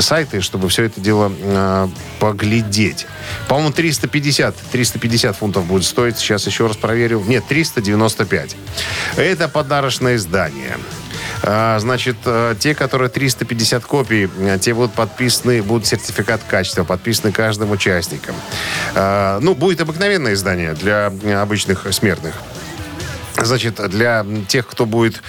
сайты, 0.00 0.40
чтобы 0.40 0.68
все 0.68 0.84
это 0.84 1.00
дело 1.00 1.32
э, 1.38 1.88
поглядеть. 2.18 3.06
По-моему, 3.48 3.72
350. 3.72 4.54
350 4.72 5.36
фунтов 5.36 5.64
будет 5.66 5.84
стоить. 5.84 6.18
Сейчас 6.18 6.46
еще 6.46 6.66
раз 6.66 6.76
проверю. 6.76 7.22
Нет, 7.26 7.44
395. 7.48 8.56
Это 9.16 9.48
подарочное 9.48 10.16
издание. 10.16 10.76
А, 11.42 11.78
Значит, 11.78 12.16
э, 12.24 12.54
те, 12.58 12.74
которые 12.74 13.08
350 13.08 13.84
копий, 13.84 14.28
э, 14.38 14.58
те 14.60 14.74
будут 14.74 14.92
подписаны, 14.92 15.62
будут 15.62 15.86
сертификат 15.86 16.42
качества, 16.48 16.84
подписаны 16.84 17.32
каждым 17.32 17.70
участником. 17.70 18.34
А, 18.94 19.38
Ну, 19.40 19.54
будет 19.54 19.80
обыкновенное 19.80 20.34
издание 20.34 20.74
для 20.74 21.12
э, 21.22 21.34
обычных 21.34 21.86
смертных. 21.92 22.34
Значит, 23.38 23.74
для 23.90 24.24
тех, 24.48 24.66
кто 24.66 24.86
будет, 24.86 25.22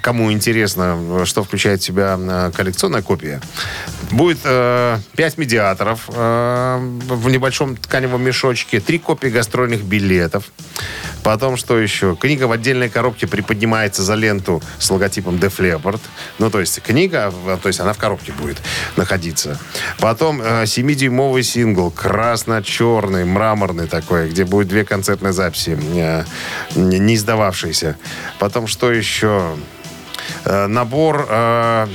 кому 0.00 0.32
интересно, 0.32 1.26
что 1.26 1.44
включает 1.44 1.82
в 1.82 1.84
себя 1.84 2.50
коллекционная 2.54 3.02
копия, 3.02 3.42
будет 4.12 4.38
э, 4.44 4.98
5 5.16 5.38
медиаторов 5.38 6.08
э, 6.08 6.78
в 7.08 7.30
небольшом 7.30 7.76
тканевом 7.76 8.22
мешочке, 8.22 8.80
3 8.80 8.98
копии 8.98 9.28
гастрольных 9.28 9.82
билетов. 9.82 10.44
Потом, 11.22 11.56
что 11.56 11.78
еще? 11.78 12.16
Книга 12.16 12.44
в 12.44 12.52
отдельной 12.52 12.88
коробке 12.88 13.26
приподнимается 13.26 14.02
за 14.02 14.14
ленту 14.14 14.62
с 14.78 14.90
логотипом 14.90 15.36
Def 15.36 15.58
Leppard. 15.58 16.00
Ну, 16.38 16.50
то 16.50 16.60
есть 16.60 16.82
книга, 16.82 17.32
э, 17.46 17.58
то 17.62 17.68
есть 17.68 17.80
она 17.80 17.92
в 17.92 17.98
коробке 17.98 18.32
будет 18.32 18.58
находиться. 18.96 19.58
Потом 19.98 20.42
э, 20.42 20.64
7-дюймовый 20.64 21.42
сингл, 21.42 21.90
красно-черный, 21.90 23.24
мраморный 23.24 23.86
такой, 23.86 24.28
где 24.28 24.44
будет 24.44 24.68
две 24.68 24.84
концертные 24.84 25.32
записи, 25.32 25.78
э, 25.94 26.24
не 26.74 27.14
издававшиеся. 27.14 27.96
Потом, 28.38 28.66
что 28.66 28.92
еще? 28.92 29.56
Э, 30.44 30.66
набор 30.66 31.26
э, 31.28 31.86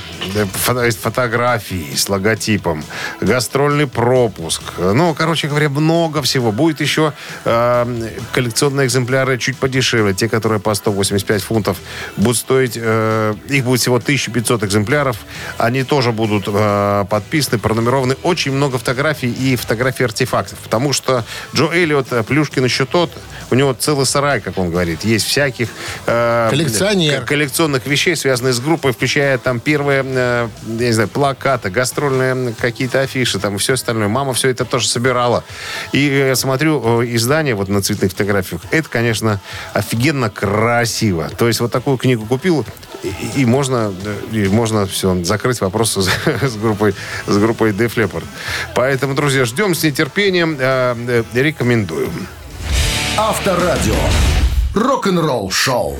фото- 0.53 0.89
фотографий 0.91 1.93
с 1.95 2.07
логотипом, 2.07 2.83
гастрольный 3.19 3.87
пропуск. 3.87 4.61
Ну, 4.77 5.13
короче 5.13 5.47
говоря, 5.47 5.69
много 5.69 6.21
всего. 6.21 6.51
Будет 6.53 6.79
еще 6.79 7.11
э, 7.45 8.09
коллекционные 8.31 8.87
экземпляры 8.87 9.37
чуть 9.37 9.57
подешевле. 9.57 10.13
Те, 10.13 10.29
которые 10.29 10.59
по 10.61 10.73
185 10.73 11.43
фунтов 11.43 11.77
будут 12.15 12.37
стоить, 12.37 12.73
э, 12.75 13.33
их 13.49 13.65
будет 13.65 13.81
всего 13.81 13.97
1500 13.97 14.63
экземпляров. 14.63 15.17
Они 15.57 15.83
тоже 15.83 16.11
будут 16.13 16.45
э, 16.47 17.05
подписаны, 17.09 17.59
пронумерованы. 17.59 18.15
Очень 18.23 18.53
много 18.53 18.77
фотографий 18.77 19.29
и 19.31 19.55
фотографий 19.57 20.05
артефактов. 20.05 20.57
Потому 20.59 20.93
что 20.93 21.25
Джо 21.53 21.69
Эллиот, 21.73 22.13
э, 22.13 22.23
Плюшкин 22.23 22.63
еще 22.63 22.85
тот, 22.85 23.11
у 23.51 23.55
него 23.55 23.73
целый 23.73 24.05
сарай, 24.05 24.39
как 24.39 24.57
он 24.57 24.69
говорит. 24.71 25.03
Есть 25.03 25.25
всяких... 25.25 25.67
э, 26.05 26.47
Коллекционер. 26.49 27.25
коллекционных 27.25 27.85
вещей, 27.85 28.15
связанных 28.15 28.36
с 28.37 28.59
группой, 28.59 28.93
включая 28.93 29.37
там 29.37 29.59
первые, 29.59 30.03
э, 30.05 30.47
я 30.65 30.87
не 30.87 30.91
знаю, 30.91 31.09
плакаты, 31.09 31.69
гастрольные 31.69 32.53
какие-то 32.53 33.01
афиши, 33.01 33.39
там 33.39 33.55
и 33.55 33.57
все 33.57 33.73
остальное. 33.73 34.07
Мама 34.07 34.33
все 34.33 34.49
это 34.49 34.65
тоже 34.65 34.87
собирала. 34.87 35.43
И 35.91 35.99
я 35.99 36.35
смотрю 36.35 37.01
э, 37.01 37.15
издание 37.15 37.55
вот 37.55 37.69
на 37.69 37.81
цветных 37.81 38.11
фотографиях. 38.11 38.61
Это, 38.71 38.89
конечно, 38.89 39.39
офигенно 39.73 40.29
красиво. 40.29 41.29
То 41.37 41.47
есть 41.47 41.59
вот 41.59 41.71
такую 41.71 41.97
книгу 41.97 42.25
купил, 42.25 42.65
и, 43.35 43.45
можно, 43.45 43.93
э, 44.03 44.15
и 44.31 44.47
можно 44.47 44.85
все, 44.85 45.23
закрыть 45.23 45.61
вопрос 45.61 45.97
с, 46.41 46.55
группой, 46.55 46.95
с 47.25 47.37
группой 47.37 47.71
Def 47.71 47.95
Leppard. 47.95 48.25
Поэтому, 48.75 49.13
друзья, 49.13 49.45
ждем 49.45 49.75
с 49.75 49.83
нетерпением. 49.83 50.57
э, 50.59 50.95
э, 51.07 51.23
рекомендую. 51.33 52.09
Авторадио. 53.17 53.95
Рок-н-ролл 54.73 55.49
шоу. 55.49 55.99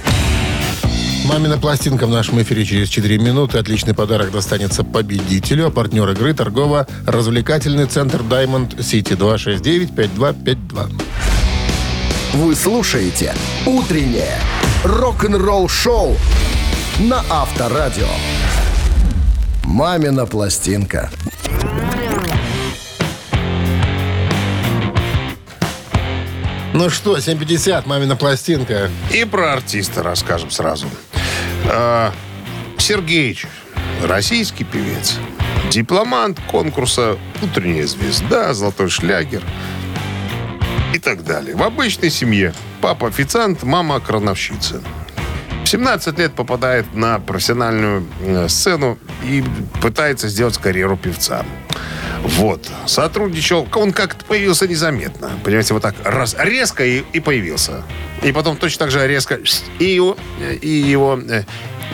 Мамина 1.28 1.58
пластинка 1.58 2.08
в 2.08 2.10
нашем 2.10 2.42
эфире 2.42 2.64
через 2.64 2.88
4 2.88 3.18
минуты. 3.18 3.58
Отличный 3.58 3.94
подарок 3.94 4.32
достанется 4.32 4.86
победителю. 4.86 5.68
А 5.68 5.72
партнер 5.72 6.10
игры 6.12 6.34
торгово-развлекательный 6.34 7.86
центр 7.86 8.22
Diamond 8.22 8.78
City 8.78 9.18
269-5252. 9.18 11.02
Вы 12.34 12.56
слушаете 12.56 13.36
«Утреннее 13.66 14.40
рок-н-ролл-шоу» 14.86 16.16
на 17.00 17.22
Авторадио. 17.30 18.08
«Мамина 19.66 20.26
пластинка». 20.26 21.12
Ну 26.74 26.90
что, 26.90 27.18
7.50, 27.18 27.88
мамина 27.88 28.16
пластинка. 28.16 28.90
И 29.12 29.26
про 29.26 29.54
артиста 29.54 30.04
расскажем 30.04 30.52
сразу. 30.52 30.88
А, 31.70 32.14
Сергеич, 32.78 33.46
российский 34.04 34.64
певец, 34.64 35.16
дипломант 35.70 36.40
конкурса 36.48 37.18
«Утренняя 37.42 37.86
звезда», 37.86 38.54
«Золотой 38.54 38.90
шлягер» 38.90 39.44
и 40.94 41.00
так 41.00 41.24
далее. 41.26 41.56
В 41.56 41.64
обычной 41.64 42.10
семье 42.10 42.54
папа 42.82 43.08
официант, 43.08 43.64
мама 43.64 44.00
крановщица. 44.00 44.82
В 45.64 45.68
17 45.68 46.18
лет 46.18 46.34
попадает 46.34 46.96
на 46.96 47.20
профессиональную 47.20 48.08
э, 48.22 48.48
сцену 48.48 48.98
и 49.26 49.44
пытается 49.82 50.30
сделать 50.30 50.58
карьеру 50.58 50.96
певца. 50.96 51.46
Вот. 52.36 52.70
Сотрудничал, 52.86 53.68
он 53.74 53.92
как-то 53.94 54.26
появился 54.26 54.68
незаметно. 54.68 55.32
Понимаете, 55.44 55.74
вот 55.74 55.84
так 55.84 55.96
раз, 56.04 56.36
резко 56.38 56.86
и, 56.86 57.04
и 57.14 57.20
появился. 57.20 57.84
И 58.24 58.32
потом 58.32 58.58
точно 58.58 58.86
так 58.86 58.92
же 58.92 59.08
резко 59.08 59.40
и 59.80 59.86
его, 59.86 60.18
и 60.62 60.70
его, 60.70 61.20
э, 61.30 61.44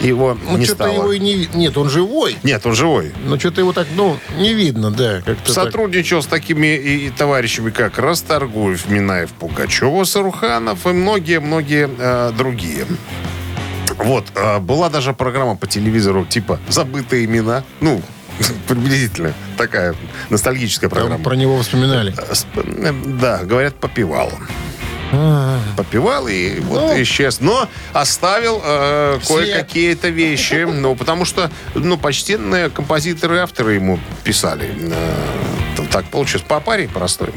его 0.02 0.38
Ну, 0.50 0.58
не 0.58 0.66
стало. 0.66 0.94
его 0.94 1.12
и 1.13 1.20
не... 1.20 1.48
Нет, 1.54 1.78
он 1.78 1.90
живой. 1.90 2.38
Нет, 2.44 2.66
он 2.66 2.74
живой. 2.74 3.13
Но 3.25 3.38
что-то 3.38 3.62
его 3.62 3.74
так, 3.74 3.88
ну, 3.96 4.18
не 4.38 4.54
видно, 4.54 4.92
да. 4.92 5.22
Как-то 5.25 5.54
так. 5.54 5.66
Сотрудничал 5.66 6.22
с 6.22 6.25
такими 6.25 6.75
и, 6.75 7.08
и 7.08 7.10
товарищами, 7.10 7.70
как 7.70 7.98
Расторгуев, 8.00 8.90
Минаев, 8.90 9.32
Пугачева, 9.32 10.04
Саруханов 10.04 10.86
и 10.86 10.90
многие-многие 10.90 11.90
э, 11.98 12.32
другие. 12.38 12.86
Вот, 13.98 14.25
э, 14.36 14.60
была 14.60 14.90
даже 14.90 15.13
программа 15.13 15.56
по 15.56 15.68
телевизору 15.68 16.25
типа 16.25 16.60
«Забытые 16.68 17.25
имена». 17.25 17.63
Ну, 17.80 18.02
приблизительно 18.68 19.34
такая 19.58 19.96
ностальгическая 20.30 20.90
Там 20.90 21.00
программа. 21.00 21.24
про 21.24 21.36
него 21.36 21.62
вспоминали. 21.62 22.13
Э, 22.18 22.34
э, 22.56 22.94
Да, 23.20 23.44
говорят, 23.44 23.75
попивал. 23.75 24.32
Попивал 25.78 26.28
и 26.28 26.60
вот 26.62 26.82
Ну. 26.82 27.02
исчез. 27.04 27.40
Но 27.40 27.70
оставил 27.94 28.60
э, 28.66 29.20
кое-какие-то 29.28 30.10
вещи. 30.10 30.66
Ну, 30.68 30.96
потому 30.96 31.24
что, 31.25 31.52
ну, 31.75 31.98
почтенные 31.98 32.70
композиторы 32.72 33.36
и 33.36 33.40
авторы 33.40 33.74
ему 33.74 34.00
писали. 34.24 34.75
Э, 34.75 35.84
так 35.92 36.06
получилось. 36.06 36.44
По 36.48 36.60
паре 36.60 36.88
простой. 36.88 37.32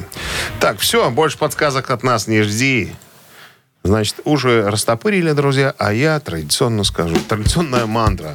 Так, 0.58 0.78
все, 0.78 1.10
больше 1.10 1.36
подсказок 1.36 1.90
от 1.90 2.02
нас 2.02 2.26
не 2.26 2.42
жди. 2.42 2.94
Значит, 3.82 4.16
уже 4.24 4.68
растопырили, 4.70 5.32
друзья, 5.32 5.74
а 5.76 5.92
я 5.92 6.18
традиционно 6.18 6.82
скажу. 6.82 7.16
Традиционная 7.28 7.84
мантра. 7.86 8.34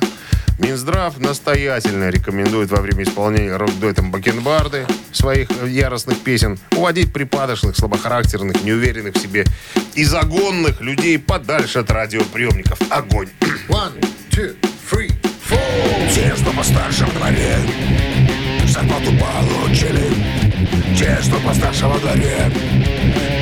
Минздрав 0.61 1.19
настоятельно 1.19 2.09
рекомендует 2.11 2.69
во 2.69 2.81
время 2.81 3.03
исполнения 3.03 3.55
рок-дуэтом 3.57 4.11
Бакенбарды 4.11 4.85
своих 5.11 5.49
э, 5.59 5.67
яростных 5.67 6.19
песен 6.19 6.59
уводить 6.75 7.11
припадочных, 7.11 7.75
слабохарактерных, 7.75 8.63
неуверенных 8.63 9.15
в 9.15 9.19
себе 9.19 9.43
и 9.95 10.03
загонных 10.03 10.79
людей 10.79 11.17
подальше 11.17 11.79
от 11.79 11.89
радиоприемников. 11.89 12.79
Огонь! 12.91 13.29
One, 13.69 13.93
two, 14.29 14.55
three, 14.89 15.11
four. 15.49 16.13
Те, 16.13 16.35
что 16.35 16.51
постарше 16.51 17.05
в 17.05 17.13
дворе, 17.15 17.57
зарплату 18.67 19.11
получили. 19.17 20.13
Те, 20.95 21.17
что 21.23 21.39
постарше 21.39 21.87
во 21.87 21.97
дворе, 21.97 22.51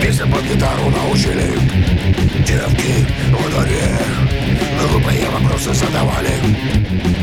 песен 0.02 0.32
под 0.32 0.44
гитару 0.44 0.90
научили. 0.90 1.52
Девки 2.48 3.06
во 3.32 3.50
дворе, 3.50 3.99
глупые 4.88 5.28
вопросы 5.30 5.74
задавали. 5.74 6.34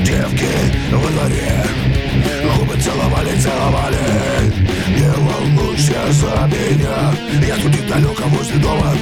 Девки 0.04 0.48
во 0.92 1.08
дворе, 1.08 1.64
губы 2.56 2.80
целовали, 2.80 3.36
целовали. 3.40 4.66
Не 4.96 5.10
волнуйся 5.10 6.12
за 6.12 6.48
меня, 6.52 7.46
я 7.46 7.54
тут 7.56 7.72
недалеко 7.72 8.24
возле 8.28 8.56
дома. 8.56 8.94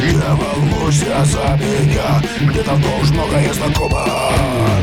Не 0.00 0.12
волнуйся 0.12 1.24
за 1.24 1.58
меня, 1.58 2.22
мне 2.40 2.62
давно 2.62 2.98
уж 3.00 3.10
многое 3.10 3.52
знакомо. 3.52 4.06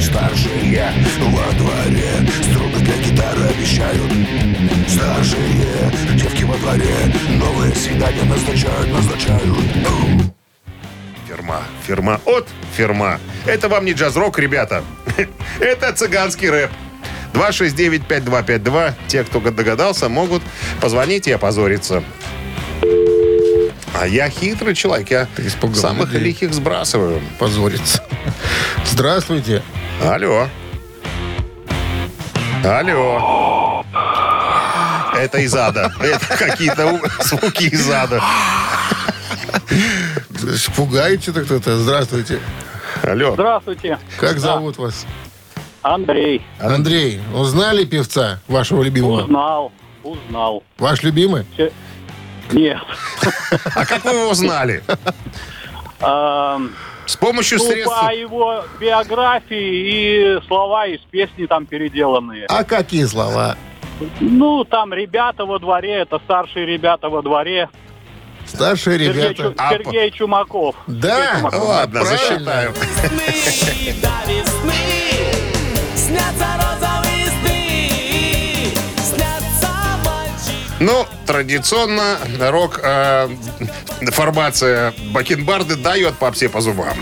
Старшие 0.01 0.91
во 1.19 1.53
дворе 1.57 2.29
струны 2.41 2.79
для 2.79 2.97
гитары 2.97 3.43
обещают. 3.49 4.11
Старшие 4.87 5.91
девки 6.15 6.43
во 6.43 6.57
дворе 6.57 7.13
новые 7.39 7.73
свидания 7.75 8.23
назначают, 8.23 8.91
назначают. 8.91 10.36
Фирма. 11.47 11.63
Фирма 11.85 12.21
от 12.25 12.47
фирма. 12.75 13.19
Это 13.45 13.69
вам 13.69 13.85
не 13.85 13.93
джаз-рок, 13.93 14.37
ребята. 14.37 14.83
Это 15.61 15.93
цыганский 15.93 16.49
рэп. 16.49 16.69
269-5252. 17.33 18.93
Те, 19.07 19.23
кто 19.23 19.39
догадался, 19.39 20.09
могут 20.09 20.43
позвонить 20.81 21.27
и 21.27 21.31
опозориться. 21.31 22.03
А 23.93 24.05
я 24.07 24.29
хитрый 24.29 24.75
человек. 24.75 25.09
Я 25.09 25.27
самых 25.73 26.11
людей. 26.11 26.27
лихих 26.27 26.53
сбрасываю. 26.53 27.21
Позорится. 27.39 28.03
Здравствуйте. 28.85 29.63
Алло. 30.03 30.49
Алло. 32.65 33.85
Это 35.15 35.37
из 35.39 35.55
ада. 35.55 35.93
Это 36.01 36.37
какие-то 36.37 36.99
звуки 37.21 37.63
из 37.63 37.89
ада. 37.89 38.21
Пугаете-то 40.75 41.43
кто-то? 41.43 41.77
Здравствуйте. 41.77 42.39
Алло. 43.03 43.33
Здравствуйте, 43.33 43.99
Как 44.19 44.39
зовут 44.39 44.77
вас? 44.77 45.05
Андрей. 45.81 46.41
Андрей, 46.59 47.21
узнали 47.33 47.85
певца 47.85 48.39
вашего 48.47 48.83
любимого? 48.83 49.23
Узнал, 49.23 49.71
узнал. 50.03 50.63
Ваш 50.77 51.03
любимый? 51.03 51.45
Всё- 51.53 51.69
Нет. 52.51 52.77
А 53.75 53.85
как 53.85 54.03
вы 54.05 54.11
его 54.11 54.29
узнали? 54.31 54.83
Эм, 56.01 56.73
С 57.05 57.15
помощью 57.15 57.57
Ну, 57.59 57.65
средств... 57.65 57.99
по 58.01 58.13
его 58.13 58.63
биографии 58.79 60.37
и 60.37 60.47
слова 60.47 60.87
из 60.87 60.99
песни 61.01 61.45
там 61.45 61.65
переделанные. 61.65 62.45
А 62.49 62.63
какие 62.63 63.05
слова? 63.05 63.55
Ну, 64.19 64.63
там 64.65 64.93
ребята 64.93 65.45
во 65.45 65.57
дворе, 65.59 65.93
это 65.93 66.19
старшие 66.19 66.65
ребята 66.65 67.09
во 67.09 67.21
дворе. 67.21 67.69
Старшие 68.47 68.97
Сергей, 68.99 69.13
ребята. 69.29 69.43
Чу- 69.43 69.53
А, 69.57 69.69
Сергей 69.71 70.11
Чумаков. 70.11 70.75
Да? 70.87 71.39
Ну, 71.51 71.65
Ладно, 71.65 72.01
Правильно. 72.01 72.17
засчитаю. 72.17 72.73
весны 72.73 73.93
до 74.01 74.31
весны 74.31 74.73
Снятся 75.95 76.47
розовые 76.57 77.06
Ну, 80.79 81.07
традиционно 81.25 82.17
рок 82.39 82.79
э, 82.83 83.29
Бакенбарды 85.11 85.75
дает 85.75 86.15
попсе 86.15 86.49
по 86.49 86.61
зубам. 86.61 86.95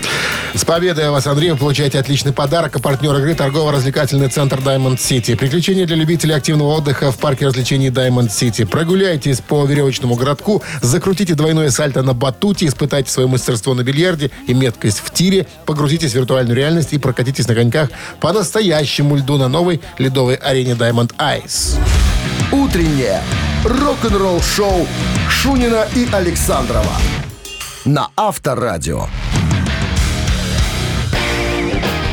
С 0.54 0.64
победой 0.64 1.10
вас, 1.10 1.26
Андрей, 1.26 1.50
вы 1.50 1.58
получаете 1.58 1.98
отличный 1.98 2.32
подарок. 2.32 2.76
А 2.76 2.78
партнер 2.78 3.14
игры 3.16 3.34
торгово-развлекательный 3.34 4.28
центр 4.28 4.58
Diamond 4.60 4.96
City. 4.96 5.36
Приключения 5.36 5.86
для 5.86 5.96
любителей 5.96 6.34
активного 6.34 6.76
отдыха 6.76 7.12
в 7.12 7.18
парке 7.18 7.46
развлечений 7.46 7.88
Diamond 7.88 8.28
City. 8.28 8.64
Прогуляйтесь 8.64 9.40
по 9.42 9.66
веревочному 9.66 10.14
городку, 10.14 10.62
закрутите 10.80 11.34
двойное 11.34 11.70
сальто 11.70 12.02
на 12.02 12.14
батуте, 12.14 12.66
испытайте 12.66 13.10
свое 13.10 13.28
мастерство 13.28 13.74
на 13.74 13.82
бильярде 13.82 14.30
и 14.46 14.54
меткость 14.54 15.00
в 15.04 15.12
тире, 15.12 15.46
погрузитесь 15.66 16.12
в 16.12 16.14
виртуальную 16.14 16.56
реальность 16.56 16.94
и 16.94 16.98
прокатитесь 16.98 17.46
на 17.48 17.54
коньках 17.54 17.90
по 18.20 18.32
настоящему 18.32 19.16
льду 19.16 19.36
на 19.36 19.48
новой 19.48 19.82
ледовой 19.98 20.36
арене 20.36 20.72
Diamond 20.72 21.14
Ice. 21.18 21.78
Утреннее 22.52 23.22
рок-н-ролл-шоу 23.64 24.86
Шунина 25.28 25.86
и 25.96 26.08
Александрова 26.12 26.92
на 27.84 28.08
Авторадио. 28.16 29.06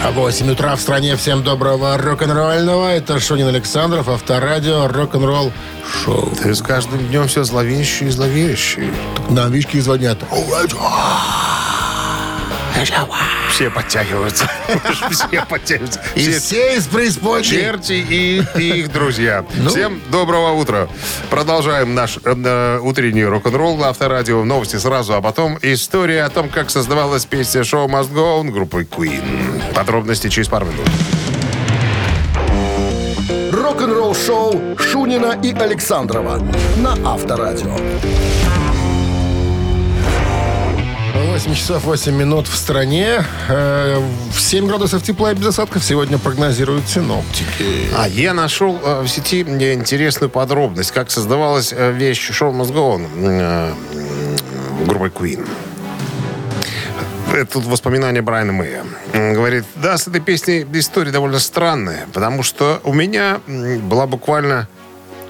А 0.03 0.11
8 0.11 0.51
утра 0.51 0.75
в 0.75 0.81
стране. 0.81 1.15
Всем 1.15 1.43
доброго 1.43 1.97
рок-н-ролльного. 1.97 2.89
Это 2.89 3.19
Шунин 3.19 3.47
Александров, 3.47 4.09
Авторадио, 4.09 4.87
рок-н-ролл 4.87 5.51
шоу. 6.03 6.29
Ты 6.41 6.55
с 6.55 6.61
каждым 6.61 7.07
днем 7.07 7.27
все 7.27 7.43
зловещий 7.43 8.07
и 8.07 8.09
зловещий. 8.09 8.91
Нам 9.29 9.51
вишки 9.51 9.79
звонят. 9.79 10.17
Все 13.49 13.69
подтягиваются. 13.69 14.49
Все 15.11 15.45
подтягиваются. 15.47 16.01
И 16.15 16.31
Все 16.31 16.77
из 16.77 16.87
преисподней. 16.87 17.43
черти 17.43 17.93
и, 17.93 18.43
их 18.57 18.91
друзья. 18.91 19.45
Ну. 19.55 19.69
Всем 19.69 20.01
доброго 20.11 20.51
утра. 20.51 20.87
Продолжаем 21.29 21.93
наш 21.95 22.17
э, 22.17 22.35
э, 22.35 22.79
утренний 22.81 23.25
рок-н-ролл 23.25 23.77
на 23.77 23.89
Авторадио. 23.89 24.43
Новости 24.43 24.77
сразу, 24.77 25.13
а 25.13 25.21
потом 25.21 25.57
история 25.61 26.23
о 26.23 26.29
том, 26.29 26.49
как 26.49 26.69
создавалась 26.69 27.25
песня 27.25 27.63
шоу 27.63 27.87
Must 27.87 28.11
Go 28.11 28.41
On 28.41 28.49
группы 28.49 28.83
Queen. 28.83 29.23
Подробности 29.73 30.29
через 30.29 30.47
пару 30.47 30.65
минут. 30.65 30.87
Рок-н-ролл-шоу 33.51 34.77
Шунина 34.77 35.39
и 35.41 35.53
Александрова 35.53 36.39
на 36.77 37.13
Авторадио. 37.13 37.75
8 41.33 41.55
часов 41.55 41.83
8 41.85 42.15
минут 42.15 42.47
в 42.47 42.55
стране. 42.55 43.25
Э, 43.49 43.99
В 44.31 44.39
7 44.39 44.67
градусов 44.67 45.01
тепла 45.01 45.31
и 45.31 45.35
без 45.35 45.47
осадков 45.47 45.83
сегодня 45.83 46.19
прогнозируют 46.19 46.87
синоптики. 46.87 47.89
А 47.97 48.07
я 48.07 48.35
нашел 48.35 48.79
э, 48.83 49.01
в 49.01 49.07
сети 49.07 49.41
интересную 49.41 50.29
подробность, 50.29 50.91
как 50.91 51.09
создавалась 51.09 51.73
э, 51.75 51.91
вещь 51.91 52.29
шоу 52.31 52.53
On 52.53 53.07
э, 53.15 53.73
группой 54.85 55.09
Queen. 55.09 55.43
Это 57.33 57.53
тут 57.53 57.65
воспоминания 57.65 58.21
Брайана 58.21 58.53
Мэя. 58.53 58.83
Он 59.15 59.33
говорит, 59.33 59.65
да, 59.73 59.97
с 59.97 60.07
этой 60.07 60.21
песней 60.21 60.67
история 60.73 61.09
довольно 61.11 61.39
странная, 61.39 62.05
потому 62.13 62.43
что 62.43 62.79
у 62.83 62.93
меня 62.93 63.39
была 63.81 64.05
буквально 64.05 64.67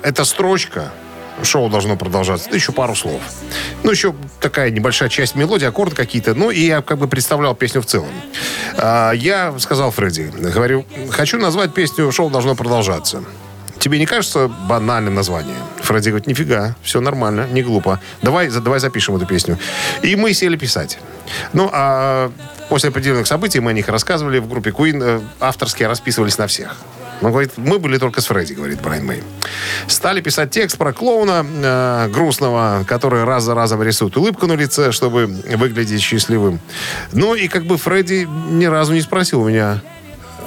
эта 0.01 0.25
строчка, 0.25 0.91
шоу 1.41 1.69
должно 1.69 1.95
продолжаться, 1.95 2.49
да 2.49 2.55
еще 2.55 2.71
пару 2.71 2.95
слов. 2.95 3.21
Ну, 3.83 3.91
еще 3.91 4.13
такая 4.39 4.69
небольшая 4.69 5.09
часть 5.09 5.35
мелодии, 5.35 5.65
аккорды 5.65 5.95
какие-то. 5.95 6.33
Ну, 6.35 6.51
и 6.51 6.61
я 6.65 6.81
как 6.81 6.97
бы 6.97 7.07
представлял 7.07 7.55
песню 7.55 7.81
в 7.81 7.85
целом. 7.85 8.09
А, 8.77 9.11
я 9.11 9.53
сказал 9.59 9.91
Фредди, 9.91 10.31
говорю, 10.37 10.85
хочу 11.09 11.37
назвать 11.39 11.73
песню 11.73 12.11
«Шоу 12.11 12.29
должно 12.29 12.55
продолжаться». 12.55 13.23
Тебе 13.79 13.99
не 13.99 14.05
кажется 14.05 14.47
банальным 14.47 15.13
название? 15.13 15.57
Фредди 15.81 16.09
говорит, 16.09 16.27
нифига, 16.27 16.75
все 16.83 17.01
нормально, 17.01 17.47
не 17.51 17.63
глупо. 17.63 17.99
Давай, 18.21 18.47
за- 18.47 18.61
давай 18.61 18.79
запишем 18.79 19.17
эту 19.17 19.25
песню. 19.25 19.59
И 20.01 20.15
мы 20.15 20.33
сели 20.33 20.55
писать. 20.55 20.99
Ну, 21.51 21.69
а 21.73 22.31
после 22.69 22.89
определенных 22.89 23.27
событий 23.27 23.59
мы 23.59 23.71
о 23.71 23.73
них 23.73 23.89
рассказывали 23.89 24.39
в 24.39 24.47
группе 24.47 24.69
Queen, 24.69 25.03
э, 25.03 25.21
авторские 25.41 25.89
расписывались 25.89 26.37
на 26.37 26.47
всех. 26.47 26.77
Он 27.21 27.31
говорит, 27.31 27.51
мы 27.57 27.79
были 27.79 27.97
только 27.97 28.21
с 28.21 28.25
Фредди, 28.25 28.53
говорит 28.53 28.81
Брайан 28.81 29.05
Мэй. 29.05 29.23
Стали 29.87 30.21
писать 30.21 30.51
текст 30.51 30.77
про 30.77 30.93
клоуна 30.93 31.45
э, 31.45 32.09
грустного, 32.09 32.83
который 32.87 33.23
раз 33.23 33.43
за 33.43 33.55
разом 33.55 33.81
рисует 33.81 34.17
улыбку 34.17 34.47
на 34.47 34.53
лице, 34.53 34.91
чтобы 34.91 35.25
выглядеть 35.25 36.01
счастливым. 36.01 36.59
Ну 37.11 37.35
и 37.35 37.47
как 37.47 37.65
бы 37.65 37.77
Фредди 37.77 38.27
ни 38.49 38.65
разу 38.65 38.93
не 38.93 39.01
спросил 39.01 39.41
у 39.41 39.49
меня, 39.49 39.81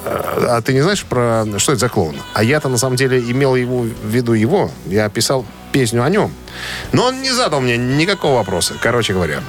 «Э, 0.05 0.47
а 0.49 0.63
ты 0.63 0.73
не 0.73 0.83
знаешь 0.83 1.05
про 1.05 1.45
что 1.59 1.73
это 1.73 1.81
за 1.81 1.89
клоун? 1.89 2.17
А 2.35 2.43
я-то 2.43 2.69
на 2.69 2.79
самом 2.79 2.97
деле 2.97 3.21
имел 3.21 3.57
его, 3.57 3.83
в 3.83 4.07
виду 4.07 4.33
его. 4.33 4.71
Я 4.87 5.09
писал 5.09 5.47
песню 5.73 6.03
о 6.03 6.09
нем. 6.09 6.33
Но 6.93 7.07
он 7.07 7.21
не 7.23 7.31
задал 7.31 7.61
мне 7.61 7.77
никакого 7.77 8.37
вопроса, 8.37 8.75
короче 8.81 9.13
говоря. 9.13 9.41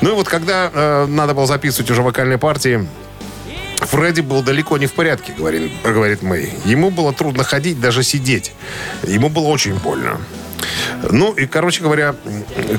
Ну 0.00 0.10
и 0.10 0.12
вот 0.14 0.28
когда 0.28 0.70
э, 0.72 1.06
надо 1.06 1.34
было 1.34 1.46
записывать 1.46 1.90
уже 1.90 2.02
вокальные 2.02 2.38
партии, 2.38 2.88
Фредди 3.90 4.20
был 4.20 4.42
далеко 4.42 4.78
не 4.78 4.86
в 4.86 4.92
порядке, 4.92 5.32
говорит, 5.36 5.72
говорит 5.82 6.22
Мэй. 6.22 6.52
Ему 6.64 6.90
было 6.90 7.12
трудно 7.12 7.42
ходить, 7.42 7.80
даже 7.80 8.04
сидеть. 8.04 8.52
Ему 9.02 9.28
было 9.28 9.48
очень 9.48 9.74
больно. 9.74 10.20
Ну 11.10 11.32
и, 11.32 11.46
короче 11.46 11.82
говоря, 11.82 12.14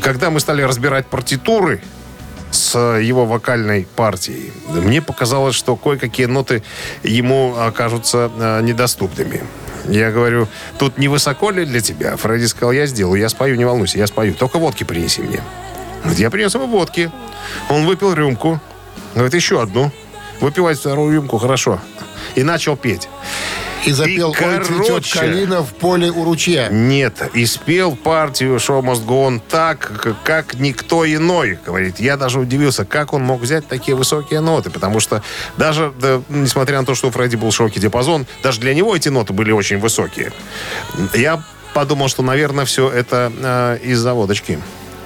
когда 0.02 0.30
мы 0.30 0.39
стали 0.39 0.62
разбирать 0.62 1.08
партитуры 1.08 1.82
с 2.50 2.78
его 3.00 3.26
вокальной 3.26 3.86
партией, 3.95 4.54
мне 4.69 5.02
показалось, 5.02 5.56
что 5.56 5.76
кое-какие 5.76 6.28
ноты 6.28 6.63
ему 7.04 7.58
окажутся 7.58 8.32
э, 8.38 8.62
недоступными. 8.62 9.43
Я 9.89 10.12
говорю, 10.12 10.47
тут 10.80 10.97
не 10.97 11.10
высоко 11.10 11.52
ли 11.52 11.65
для 11.65 11.82
тебя? 11.82 12.15
Фредди 12.15 12.45
сказал, 12.45 12.71
я 12.71 12.86
сделаю, 12.86 13.19
я 13.19 13.28
спою, 13.28 13.58
не 13.58 13.65
волнуйся, 13.65 13.97
я 13.97 14.08
спою. 14.08 14.34
Только 14.34 14.60
водки 14.60 14.86
принеси 14.86 15.21
мне. 15.21 15.41
Я 16.15 16.30
принес 16.30 16.54
ему 16.56 16.67
водки. 16.67 17.12
Он 17.69 17.86
выпил 17.86 18.13
рюмку. 18.13 18.62
Говорит, 19.13 19.34
еще 19.34 19.62
одну. 19.62 19.91
Выпивать 20.42 20.80
вторую 20.80 21.14
рюмку, 21.14 21.38
хорошо. 21.38 21.80
И 22.36 22.44
начал 22.44 22.76
петь. 22.76 23.08
И 23.86 23.92
запел 23.92 24.32
И, 24.34 24.44
«Ой, 24.44 24.64
цветет 24.64 25.12
калина 25.12 25.64
в 25.64 25.74
поле 25.74 26.12
у 26.12 26.24
ручья». 26.24 26.70
Нет, 26.70 27.30
и 27.34 27.46
спел 27.46 27.96
партию 27.96 28.56
«Show 28.58 28.82
must 28.82 29.06
go 29.06 29.28
on» 29.28 29.42
так, 29.50 30.18
как 30.24 30.56
никто 30.56 31.06
иной, 31.06 31.58
говорит. 31.66 32.00
Я 32.00 32.18
даже 32.18 32.40
удивился, 32.40 32.86
как 32.86 33.14
он 33.14 33.24
мог 33.24 33.42
взять 33.42 33.68
такие 33.68 33.96
высокие 33.96 34.40
ноты, 34.40 34.70
потому 34.70 35.00
что 35.00 35.24
даже, 35.58 35.92
да, 36.00 36.22
несмотря 36.30 36.80
на 36.80 36.86
то, 36.86 36.94
что 36.94 37.08
у 37.08 37.12
Фредди 37.12 37.36
был 37.36 37.52
широкий 37.52 37.80
диапазон, 37.80 38.28
даже 38.44 38.60
для 38.60 38.74
него 38.74 38.96
эти 38.96 39.10
ноты 39.10 39.34
были 39.34 39.52
очень 39.52 39.80
высокие. 39.80 40.32
Я 41.14 41.44
подумал, 41.74 42.08
что, 42.08 42.22
наверное, 42.22 42.66
все 42.66 42.90
это 42.90 43.32
э, 43.36 43.78
из-за 43.84 44.14
водочки. 44.14 44.60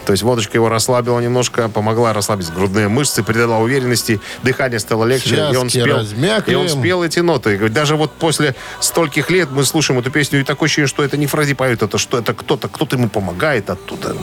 То 0.06 0.12
есть 0.12 0.24
водочка 0.24 0.56
его 0.58 0.70
расслабила 0.70 1.20
немножко, 1.20 1.68
помогла 1.70 2.14
расслабить 2.14 2.54
грудные 2.54 2.88
мышцы, 2.88 3.24
придала 3.24 3.58
уверенности, 3.58 4.22
дыхание 4.44 4.80
стало 4.80 5.06
легче, 5.06 5.36
и 5.52 5.56
он 5.56 5.70
Связки 5.70 5.80
спел, 5.82 5.98
размякли. 5.98 6.52
и 6.52 6.56
он 6.56 6.70
спел 6.70 7.04
эти 7.04 7.20
ноты. 7.20 7.54
И 7.54 7.58
говорит, 7.58 7.74
даже 7.76 7.96
вот 7.96 8.12
после 8.14 8.56
стольких 8.80 9.30
лет 9.32 9.50
мы 9.52 9.66
слушаем 9.66 10.00
эту 10.00 10.12
песню, 10.12 10.42
и 10.42 10.44
такое 10.44 10.68
ощущение, 10.68 10.88
что 10.88 11.04
это 11.04 11.18
не 11.18 11.26
Фредди 11.28 11.54
поет, 11.56 11.82
это 11.82 11.98
что 11.98 12.18
это 12.20 12.34
кто-то, 12.34 12.68
кто-то 12.68 12.96
ему 12.96 13.10
помогает 13.10 13.70
оттуда, 13.70 14.16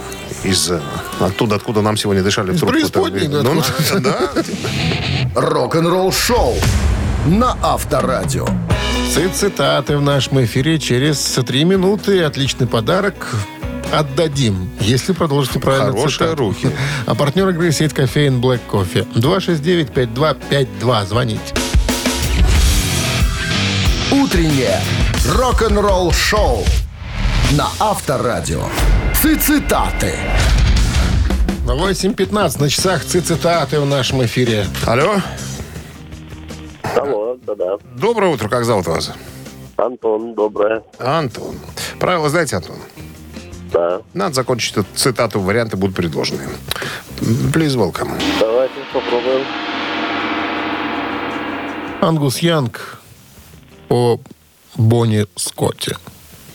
из 0.44 0.70
э, 0.70 0.80
оттуда, 1.20 1.56
откуда 1.56 1.82
нам 1.82 1.96
сегодня 1.96 2.22
дышали 2.22 2.52
в 2.52 2.58
трубку. 2.60 3.08
Ну, 3.42 3.62
да, 4.00 4.30
Рок-н-ролл 5.34 6.12
шоу 6.12 6.54
на 7.26 7.56
Авторадио. 7.62 8.46
Цит- 9.14 9.34
Цитаты 9.34 9.96
в 9.96 10.02
нашем 10.02 10.44
эфире 10.44 10.78
через 10.78 11.18
три 11.46 11.64
минуты. 11.64 12.22
Отличный 12.22 12.66
подарок 12.66 13.14
отдадим, 13.92 14.68
если 14.80 15.12
продолжите 15.12 15.58
правильно 15.58 15.92
Хорошие 15.92 16.10
цитату. 16.12 16.36
руки. 16.36 16.70
А 17.06 17.14
партнер 17.14 17.48
игры 17.50 17.72
сеть 17.72 17.92
кофеин 17.94 18.40
Black 18.40 18.60
Coffee. 18.70 19.06
269-5252. 19.14 21.06
Звоните. 21.06 21.40
Утреннее 24.10 24.78
рок-н-ролл 25.36 26.12
шоу 26.12 26.64
на 27.52 27.68
Авторадио. 27.80 28.64
Цитаты. 29.14 30.14
8.15 31.66 32.60
на 32.60 32.68
часах 32.68 33.04
цит- 33.04 33.26
цитаты 33.26 33.80
в 33.80 33.86
нашем 33.86 34.22
эфире. 34.24 34.66
Алло, 34.84 35.14
Алло, 36.96 37.36
да-да. 37.46 37.76
доброе 37.96 38.32
утро, 38.32 38.48
как 38.48 38.64
зовут 38.64 38.86
вас? 38.86 39.12
Антон, 39.76 40.34
доброе. 40.34 40.82
Антон. 40.98 41.54
Правила 41.98 42.28
знаете, 42.28 42.56
Антон? 42.56 42.76
Да. 42.76 43.02
Надо 44.14 44.34
закончить 44.34 44.72
эту 44.72 44.86
цитату, 44.94 45.40
варианты 45.40 45.76
будут 45.76 45.96
предложены. 45.96 46.42
Please 47.20 47.76
welcome. 47.76 48.20
Давайте 48.40 48.74
попробуем. 48.92 49.46
Ангус 52.00 52.38
Янг 52.38 53.00
о 53.88 54.18
Бонни 54.74 55.26
Скотте. 55.36 55.96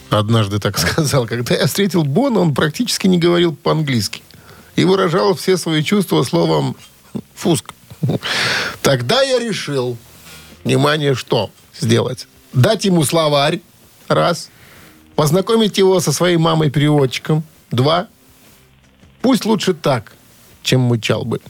Однажды 0.10 0.60
так 0.60 0.78
сказал. 0.80 1.26
Когда 1.26 1.56
я 1.56 1.68
встретил 1.68 2.04
Бона, 2.04 2.40
он 2.40 2.54
практически 2.54 3.08
не 3.08 3.18
говорил 3.18 3.56
по-английски. 3.56 4.24
И 4.76 4.84
выражал 4.84 5.36
все 5.36 5.58
свои 5.58 5.84
чувства 5.84 6.24
словом 6.24 6.76
«фуск». 7.34 7.74
Тогда 8.82 9.22
я 9.24 9.40
решил, 9.40 9.98
внимание, 10.64 11.16
что 11.16 11.50
сделать? 11.80 12.28
Дать 12.54 12.86
ему 12.86 13.04
словарь, 13.04 13.62
раз. 14.08 14.50
Познакомить 15.18 15.80
его 15.80 16.00
со 16.00 16.12
своей 16.14 16.38
мамой-переводчиком, 16.38 17.42
два. 17.72 18.08
Пусть 19.20 19.46
лучше 19.46 19.74
так, 19.74 20.14
чем 20.62 20.82
мычал 20.82 21.26
бы. 21.26 21.42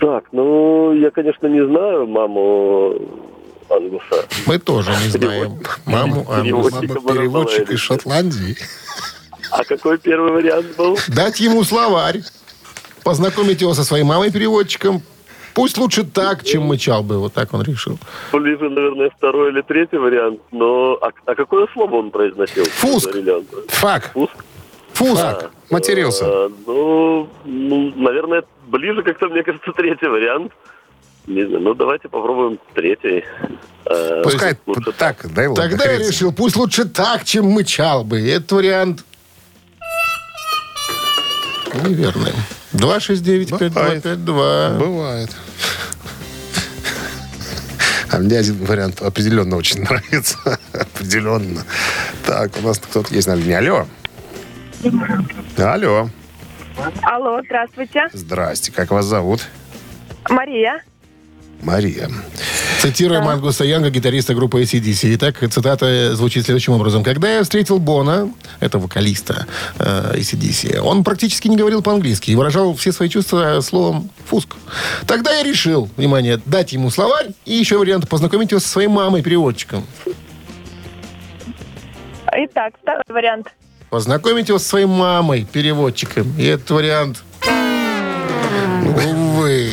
Так, 0.00 0.24
ну, 0.32 0.92
я, 0.92 1.12
конечно, 1.12 1.46
не 1.46 1.64
знаю 1.64 2.08
маму 2.08 2.96
Ангуса. 3.70 4.26
Мы 4.46 4.58
тоже 4.58 4.90
не 5.04 5.10
знаем 5.10 5.60
маму 5.86 6.28
Ангуса. 6.28 6.80
Переводчик 6.80 7.70
из 7.70 7.78
Шотландии. 7.78 8.56
А 9.52 9.62
какой 9.62 9.98
первый 9.98 10.32
вариант 10.32 10.74
был? 10.76 10.98
дать 11.06 11.38
ему 11.38 11.62
словарь, 11.62 12.22
познакомить 13.04 13.60
его 13.60 13.72
со 13.72 13.84
своей 13.84 14.02
мамой-переводчиком. 14.02 15.00
Пусть 15.54 15.78
лучше 15.78 16.04
так, 16.04 16.44
чем 16.44 16.62
мычал 16.64 17.02
бы. 17.02 17.18
Вот 17.18 17.32
так 17.32 17.54
он 17.54 17.62
решил. 17.62 17.98
Ближе, 18.32 18.68
наверное, 18.68 19.10
второй 19.16 19.50
или 19.52 19.62
третий 19.62 19.96
вариант. 19.96 20.40
Но 20.50 20.98
а, 21.00 21.10
а 21.26 21.34
какое 21.34 21.66
слово 21.72 21.96
он 21.96 22.10
произносил? 22.10 22.64
Фуск. 22.64 23.10
Фак. 23.68 24.10
Фуск? 24.12 24.32
Фуск. 24.94 25.20
Фак. 25.20 25.50
Матерился. 25.70 26.24
А, 26.26 26.50
ну, 26.66 27.28
ну, 27.44 27.92
наверное, 27.96 28.42
ближе 28.66 29.02
как-то, 29.02 29.28
мне 29.28 29.42
кажется, 29.42 29.72
третий 29.72 30.06
вариант. 30.06 30.52
Не 31.26 31.46
знаю, 31.46 31.62
ну 31.62 31.74
давайте 31.74 32.08
попробуем 32.08 32.58
третий. 32.74 33.24
А, 33.86 34.22
Пускай 34.22 34.58
лучше 34.66 34.92
так, 34.92 35.24
дай 35.32 35.46
ладно, 35.46 35.62
Тогда 35.62 35.84
я 35.90 35.98
решил, 35.98 36.32
пусть 36.32 36.56
лучше 36.56 36.84
так, 36.84 37.24
чем 37.24 37.46
мычал 37.46 38.04
бы. 38.04 38.20
Этот 38.20 38.52
вариант 38.52 39.04
неверный. 41.82 42.32
269-5252. 42.74 44.78
Бывает. 44.78 45.30
А 48.10 48.18
мне 48.18 48.38
один 48.38 48.64
вариант 48.64 49.00
определенно 49.02 49.56
очень 49.56 49.80
нравится. 49.82 50.38
определенно. 50.72 51.62
Так, 52.26 52.52
у 52.62 52.66
нас 52.66 52.78
кто-то 52.78 53.12
есть 53.14 53.26
на 53.26 53.34
линии. 53.34 53.54
Алло. 53.54 53.86
Алло. 55.58 56.08
Алло, 57.02 57.40
здравствуйте. 57.44 58.08
Здрасте. 58.12 58.72
Как 58.72 58.90
вас 58.90 59.06
зовут? 59.06 59.40
Мария. 60.28 60.82
Мария. 61.62 62.10
Цитируем 62.80 63.26
Ангуса 63.28 63.64
Янга, 63.64 63.90
гитариста 63.90 64.34
группы 64.34 64.62
ACDC. 64.62 65.14
Итак, 65.14 65.38
цитата 65.50 66.14
звучит 66.14 66.44
следующим 66.44 66.74
образом. 66.74 67.02
«Когда 67.02 67.36
я 67.36 67.42
встретил 67.42 67.78
Бона, 67.78 68.30
это 68.60 68.78
вокалиста 68.78 69.46
э, 69.78 70.16
ACDC, 70.16 70.78
он 70.80 71.04
практически 71.04 71.48
не 71.48 71.56
говорил 71.56 71.82
по-английски 71.82 72.30
и 72.30 72.34
выражал 72.34 72.74
все 72.74 72.92
свои 72.92 73.08
чувства 73.08 73.60
словом 73.60 74.10
«фуск». 74.26 74.56
Тогда 75.06 75.32
я 75.32 75.42
решил, 75.42 75.88
внимание, 75.96 76.40
дать 76.44 76.72
ему 76.72 76.90
словарь 76.90 77.28
и 77.44 77.54
еще 77.54 77.78
вариант 77.78 78.08
познакомить 78.08 78.50
его 78.50 78.60
со 78.60 78.68
своей 78.68 78.88
мамой-переводчиком. 78.88 79.86
Итак, 82.36 82.74
второй 82.82 83.02
вариант. 83.08 83.54
Познакомить 83.90 84.48
его 84.48 84.58
со 84.58 84.68
своей 84.68 84.86
мамой-переводчиком. 84.86 86.34
И 86.38 86.44
этот 86.44 86.70
вариант... 86.70 87.22
Увы. 89.06 89.72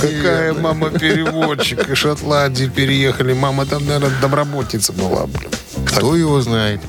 Какая 0.00 0.52
мама 0.54 0.90
переводчик 0.90 1.88
из 1.88 1.98
Шотландии 1.98 2.70
переехали. 2.74 3.32
Мама 3.32 3.66
там, 3.66 3.84
наверное, 3.86 4.12
домработница 4.20 4.92
была. 4.92 5.26
Кто 5.86 6.16
его 6.16 6.40
знает? 6.40 6.80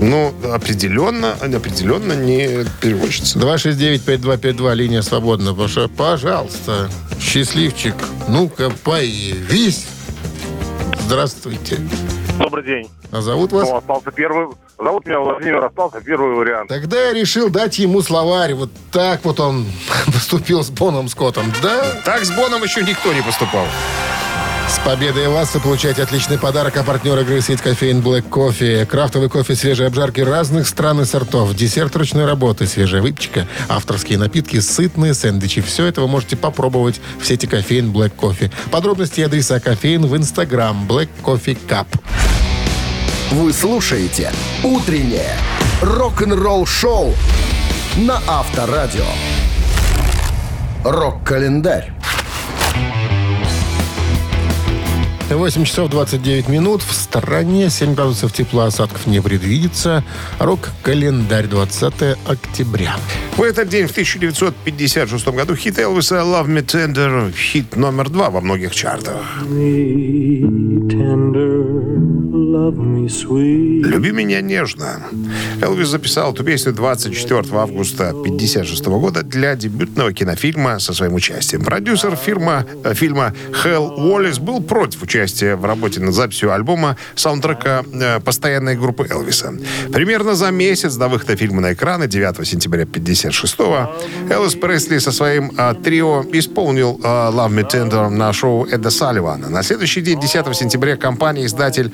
Ну, 0.00 0.34
определенно, 0.52 1.32
определенно 1.32 2.12
не 2.12 2.64
переводчица. 2.80 3.38
269-5252, 3.38 4.74
линия 4.74 5.02
свободна. 5.02 5.54
Паша, 5.54 5.88
Пожалуйста, 5.88 6.90
счастливчик, 7.20 7.94
ну-ка 8.28 8.70
появись. 8.82 9.86
Здравствуйте. 11.06 11.78
Добрый 12.38 12.64
день. 12.64 12.90
А 13.12 13.20
зовут 13.22 13.52
вас? 13.52 13.68
Ну, 13.68 13.76
остался 13.76 14.10
первый. 14.10 14.48
Зовут 14.78 15.06
меня 15.06 15.20
Владимир, 15.20 15.64
остался 15.64 16.00
первый 16.00 16.34
вариант. 16.34 16.68
Тогда 16.68 17.00
я 17.00 17.12
решил 17.12 17.48
дать 17.48 17.78
ему 17.78 18.02
словарь. 18.02 18.54
Вот 18.54 18.70
так 18.90 19.24
вот 19.24 19.40
он 19.40 19.66
поступил 20.06 20.62
с 20.62 20.70
Боном 20.70 21.08
Скоттом. 21.08 21.52
Да? 21.62 22.02
Так 22.04 22.24
с 22.24 22.30
Боном 22.30 22.62
еще 22.62 22.82
никто 22.82 23.12
не 23.12 23.22
поступал. 23.22 23.66
С 24.68 24.78
победой 24.80 25.28
вас 25.28 25.54
вы 25.54 25.60
получаете 25.60 26.02
отличный 26.02 26.38
подарок, 26.38 26.76
а 26.76 26.82
партнер 26.82 27.18
игры 27.20 27.40
сеть 27.40 27.60
кофеин 27.60 28.00
Black 28.00 28.28
Coffee. 28.28 28.84
Крафтовый 28.86 29.28
кофе 29.28 29.54
свежей 29.54 29.86
обжарки 29.86 30.20
разных 30.20 30.66
стран 30.66 31.02
и 31.02 31.04
сортов. 31.04 31.54
Десерт 31.54 31.94
ручной 31.94 32.24
работы, 32.24 32.66
свежая 32.66 33.00
выпечка, 33.00 33.46
авторские 33.68 34.18
напитки, 34.18 34.58
сытные 34.58 35.14
сэндвичи. 35.14 35.60
Все 35.60 35.86
это 35.86 36.00
вы 36.00 36.08
можете 36.08 36.36
попробовать 36.36 37.00
в 37.20 37.26
сети 37.26 37.46
кофеин 37.46 37.92
Black 37.92 38.12
Coffee. 38.18 38.50
Подробности 38.70 39.20
и 39.20 39.22
адреса 39.22 39.60
кофеин 39.60 40.06
в 40.06 40.16
инстаграм 40.16 40.86
Black 40.88 41.08
Coffee 41.22 41.58
Cup. 41.68 41.86
Вы 43.34 43.52
слушаете 43.52 44.30
«Утреннее 44.62 45.36
рок-н-ролл-шоу» 45.82 47.14
на 47.96 48.20
Авторадио. 48.28 49.02
Рок-календарь. 50.84 51.90
8 55.30 55.64
часов 55.64 55.90
29 55.90 56.48
минут. 56.48 56.82
В 56.82 56.92
стороне 56.92 57.70
7 57.70 57.94
градусов 57.94 58.32
тепла, 58.32 58.66
осадков 58.66 59.08
не 59.08 59.20
предвидится. 59.20 60.04
Рок-календарь 60.38 61.48
20 61.48 62.16
октября. 62.28 62.94
В 63.36 63.42
этот 63.42 63.68
день, 63.68 63.88
в 63.88 63.90
1956 63.90 65.26
году, 65.28 65.56
хит 65.56 65.80
Элвиса 65.80 66.16
«Love 66.16 66.46
Me 66.46 66.64
Tender» 66.64 67.34
хит 67.36 67.74
номер 67.74 68.10
два 68.10 68.30
во 68.30 68.40
многих 68.40 68.72
чартах. 68.76 69.24
«Люби 73.82 74.12
меня 74.12 74.40
нежно». 74.40 75.02
Элвис 75.60 75.88
записал 75.88 76.32
эту 76.32 76.44
песню 76.44 76.72
24 76.72 77.40
августа 77.52 78.10
1956 78.10 78.86
года 78.86 79.22
для 79.22 79.56
дебютного 79.56 80.12
кинофильма 80.12 80.78
со 80.78 80.94
своим 80.94 81.14
участием. 81.14 81.64
Продюсер 81.64 82.16
фирма, 82.16 82.66
э, 82.84 82.94
фильма 82.94 83.34
Хелл 83.62 83.94
Уоллес 83.96 84.38
был 84.38 84.62
против 84.62 85.02
участия 85.02 85.56
в 85.56 85.64
работе 85.64 86.00
над 86.00 86.14
записью 86.14 86.52
альбома 86.52 86.96
саундтрека 87.14 87.84
э, 87.92 88.20
постоянной 88.20 88.76
группы 88.76 89.06
Элвиса. 89.10 89.54
Примерно 89.92 90.34
за 90.34 90.50
месяц 90.50 90.96
до 90.96 91.08
выхода 91.08 91.36
фильма 91.36 91.60
на 91.60 91.72
экраны 91.72 92.06
9 92.06 92.46
сентября 92.46 92.82
1956 92.82 93.56
Элвис 94.30 94.54
Пресли 94.54 94.98
со 94.98 95.12
своим 95.12 95.52
э, 95.56 95.74
трио 95.82 96.24
исполнил 96.32 97.00
«Love 97.02 97.50
Me 97.50 97.70
Tender» 97.70 98.08
на 98.08 98.32
шоу 98.32 98.66
Эда 98.66 98.90
Салливана. 98.90 99.48
На 99.48 99.62
следующий 99.62 100.00
день, 100.00 100.20
10 100.20 100.56
сентября, 100.56 100.96
компания-издатель 100.96 101.92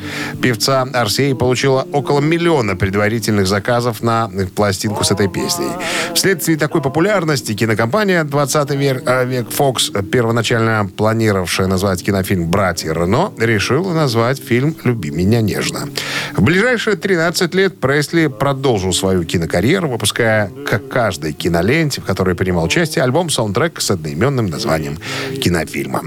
певца 0.51 0.85
RCA 0.85 1.37
получила 1.37 1.87
около 1.93 2.19
миллиона 2.19 2.75
предварительных 2.75 3.47
заказов 3.47 4.03
на 4.03 4.29
пластинку 4.57 5.05
с 5.05 5.13
этой 5.13 5.29
песней. 5.29 5.71
Вследствие 6.13 6.59
такой 6.59 6.83
популярности 6.83 7.55
кинокомпания 7.55 8.25
20 8.25 8.71
век, 8.71 9.03
э, 9.07 9.27
век 9.27 9.47
Fox, 9.49 10.03
первоначально 10.11 10.91
планировавшая 10.97 11.69
назвать 11.69 12.03
кинофильм 12.03 12.51
«Братья 12.51 12.93
Рено», 12.93 13.33
решила 13.39 13.93
назвать 13.93 14.43
фильм 14.43 14.75
«Люби 14.83 15.13
меня 15.13 15.41
нежно». 15.41 15.89
В 16.37 16.43
ближайшие 16.43 16.97
13 16.97 17.55
лет 17.55 17.79
Пресли 17.79 18.27
продолжил 18.27 18.93
свою 18.93 19.23
кинокарьеру, 19.23 19.89
выпуская 19.89 20.51
к 20.67 20.79
каждой 20.89 21.33
киноленте, 21.33 22.01
в 22.01 22.05
которой 22.05 22.35
принимал 22.35 22.65
участие, 22.65 23.05
альбом-саундтрек 23.05 23.81
с 23.81 23.93
одноименным 23.93 24.47
названием 24.47 24.99
кинофильма. 25.41 26.03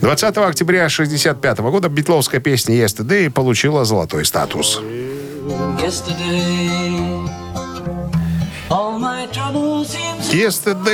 20 0.00 0.36
октября 0.38 0.86
1965 0.86 1.58
года 1.58 1.88
битловская 1.88 2.40
песня 2.40 2.74
«Yesterday» 2.74 3.30
получила 3.30 3.83
золотой 3.84 4.24
статус. 4.24 4.80
Yesterday, 5.78 6.83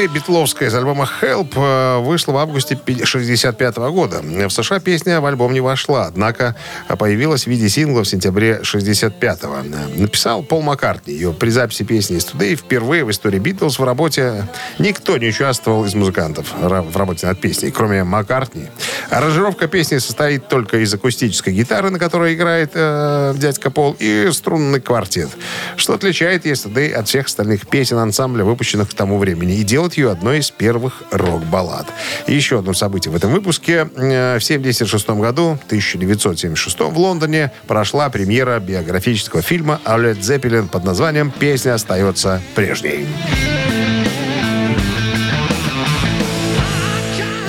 битловская 0.07 0.68
из 0.68 0.74
альбома 0.74 1.09
Help, 1.22 1.53
э, 1.57 1.98
вышла 2.00 2.33
в 2.33 2.37
августе 2.37 2.79
65 3.05 3.90
года. 3.90 4.20
В 4.22 4.50
США 4.50 4.81
песня 4.81 5.20
в 5.20 5.26
альбом 5.26 5.55
не 5.55 5.61
вошла, 5.61 6.07
однако 6.07 6.57
появилась 6.98 7.44
в 7.44 7.46
виде 7.46 7.68
сингла 7.68 8.05
в 8.05 8.09
сентябре 8.09 8.61
65-го. 8.62 9.98
Написал 9.98 10.42
Пол 10.42 10.61
Маккартни. 10.61 11.14
Ее 11.14 11.33
при 11.33 11.48
записи 11.48 11.85
песни 11.85 12.18
Yesterday 12.18 12.55
впервые 12.55 13.05
в 13.05 13.11
истории 13.11 13.38
Битлз 13.38 13.79
в 13.79 13.85
работе 13.85 14.46
никто 14.79 15.16
не 15.16 15.29
участвовал 15.29 15.87
из 15.87 15.94
музыкантов 15.94 16.53
в 16.53 16.96
работе 16.96 17.26
над 17.26 17.40
песней, 17.40 17.70
кроме 17.70 18.05
Маккартни. 18.05 18.66
Аранжировка 19.09 19.68
песни 19.68 19.98
состоит 19.98 20.48
только 20.48 20.79
из 20.79 20.92
акустической 20.92 21.55
гитары, 21.55 21.90
на 21.90 21.98
которой 21.98 22.35
играет 22.35 22.72
э, 22.74 23.35
дядька 23.37 23.70
Пол, 23.70 23.96
и 23.98 24.29
струнный 24.33 24.81
квартет, 24.81 25.31
что 25.76 25.94
отличает 25.94 26.44
Yesterday 26.44 26.92
от 26.92 27.09
всех 27.09 27.26
остальных 27.26 27.66
песен 27.68 27.96
ансамбля, 27.96 28.44
выпущенных 28.44 28.90
к 28.90 28.94
тому 28.94 29.16
времени, 29.18 29.29
и 29.32 29.62
делает 29.62 29.94
ее 29.94 30.10
одной 30.10 30.38
из 30.38 30.50
первых 30.50 31.02
рок-баллад. 31.10 31.86
Еще 32.26 32.58
одно 32.58 32.72
событие 32.74 33.12
в 33.12 33.16
этом 33.16 33.32
выпуске. 33.32 33.88
Э, 33.96 34.38
В 34.38 34.42
1976 34.42 35.10
году, 35.10 35.58
1976 35.66 36.80
в 36.80 36.98
Лондоне, 36.98 37.52
прошла 37.66 38.08
премьера 38.10 38.58
биографического 38.60 39.42
фильма 39.42 39.80
о 39.84 40.00
Зеппелин 40.14 40.68
под 40.68 40.84
названием 40.84 41.30
«Песня 41.30 41.74
остается 41.74 42.40
прежней». 42.54 43.06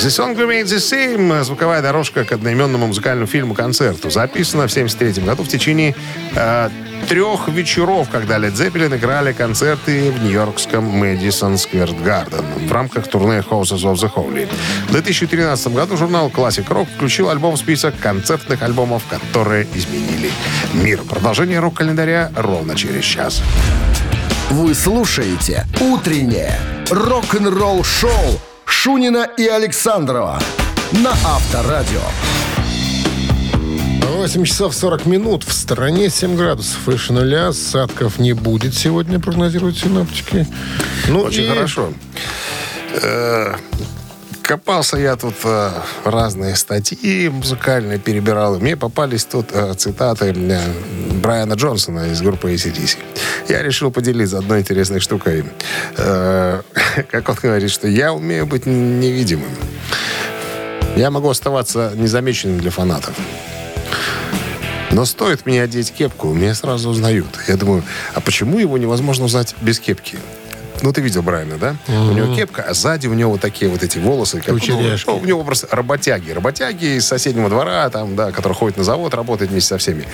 The 0.02 0.10
Song 0.10 0.36
Remains 0.36 0.64
the 0.64 0.80
Same. 0.80 1.44
Звуковая 1.44 1.84
дорожка 1.84 2.26
к 2.26 2.32
одноименному 2.32 2.88
музыкальному 2.88 3.28
фильму-концерту. 3.28 4.10
Записана 4.10 4.68
в 4.68 4.72
1973 4.72 5.24
году 5.24 5.44
в 5.44 5.48
течение 5.48 5.94
э, 6.36 6.70
трех 7.08 7.48
вечеров, 7.50 8.10
когда 8.10 8.40
Led 8.40 8.54
Zeppelin 8.54 8.98
играли 8.98 9.32
концерты 9.32 10.10
в 10.10 10.24
нью-йоркском 10.24 10.84
Мэдисон 10.84 11.60
Сквер 11.60 11.92
Гарден 12.04 12.44
в 12.68 12.72
рамках 12.72 13.10
турне 13.10 13.44
Houses 13.48 13.84
of 13.84 13.94
the 13.94 14.12
Holy. 14.12 14.50
В 14.88 14.92
2013 14.92 15.68
году 15.68 15.96
журнал 15.96 16.30
Classic 16.30 16.68
Rock 16.68 16.88
включил 16.96 17.30
альбом 17.30 17.54
в 17.54 17.60
список 17.60 17.94
концертных 18.00 18.64
альбомов, 18.64 19.04
которые 19.08 19.68
изменили 19.76 20.32
мир. 20.74 21.04
Продолжение 21.04 21.60
рок-календаря 21.60 22.32
ровно 22.36 22.74
через 22.74 23.04
час. 23.04 23.44
Вы 24.50 24.74
слушаете 24.74 25.68
«Утреннее 25.80 26.60
рок-н-ролл-шоу» 26.90 28.42
Шунина 28.84 29.30
и 29.38 29.46
Александрова 29.46 30.40
на 30.92 31.12
Авторадио. 31.12 32.02
8 34.18 34.44
часов 34.44 34.74
40 34.74 35.06
минут. 35.06 35.44
В 35.44 35.54
стороне 35.54 36.10
7 36.10 36.36
градусов 36.36 36.80
выше 36.88 37.14
нуля. 37.14 37.50
Осадков 37.50 38.18
не 38.18 38.34
будет 38.34 38.74
сегодня, 38.74 39.20
прогнозируют 39.20 39.78
синоптики. 39.78 40.48
Ну, 41.08 41.20
Очень 41.22 41.44
и- 41.44 41.48
хорошо. 41.50 41.94
Копался 44.44 44.98
я 44.98 45.16
тут 45.16 45.36
э, 45.44 45.72
разные 46.04 46.56
статьи 46.56 47.30
музыкальные 47.30 48.00
перебирал. 48.00 48.58
и 48.58 48.60
Мне 48.60 48.76
попались 48.76 49.26
тут 49.26 49.50
э, 49.54 49.74
цитаты 49.76 50.34
э, 50.36 50.60
Брайана 51.22 51.54
Джонсона 51.54 52.12
из 52.12 52.22
группы 52.22 52.54
ACDC. 52.54 52.98
Я 53.48 53.62
решил 53.62 53.92
поделиться 53.92 54.40
одной 54.40 54.62
интересной 54.62 55.00
штукой. 55.00 55.46
Э, 55.98 56.62
Как 57.12 57.30
он 57.30 57.36
говорит, 57.42 57.72
что 57.72 57.88
я 57.88 58.14
умею 58.14 58.46
быть 58.46 58.66
невидимым. 58.66 59.52
Я 60.96 61.12
могу 61.12 61.30
оставаться 61.30 61.94
незамеченным 61.96 62.60
для 62.60 62.72
фанатов. 62.72 63.16
Но 64.92 65.06
стоит 65.06 65.46
мне 65.46 65.64
одеть 65.64 65.94
кепку, 65.94 66.34
меня 66.34 66.54
сразу 66.54 66.90
узнают. 66.90 67.28
Я 67.48 67.56
думаю, 67.56 67.84
а 68.14 68.20
почему 68.20 68.60
его 68.60 68.78
невозможно 68.78 69.26
узнать 69.26 69.56
без 69.62 69.80
кепки? 69.80 70.18
Ну, 70.82 70.92
ты 70.92 71.02
видел 71.02 71.22
Брайана, 71.22 71.58
да? 71.58 71.76
У 71.88 72.12
него 72.12 72.36
кепка, 72.36 72.64
а 72.64 72.74
сзади 72.74 73.08
у 73.08 73.14
него 73.14 73.32
вот 73.32 73.42
такие 73.42 73.70
вот 73.70 73.84
эти 73.84 73.98
волосы. 73.98 74.42
Как, 74.42 74.50
ну, 74.50 75.18
у 75.18 75.26
него 75.26 75.44
просто 75.44 75.68
работяги. 75.72 76.32
Работяги 76.32 76.98
из 76.98 77.06
соседнего 77.08 77.50
двора, 77.50 77.90
там, 77.90 78.16
да, 78.16 78.32
который 78.32 78.54
ходит 78.54 78.78
на 78.78 78.84
завод, 78.84 79.14
работает 79.14 79.52
вместе 79.52 79.70
со 79.70 79.78
всеми. 79.78 80.08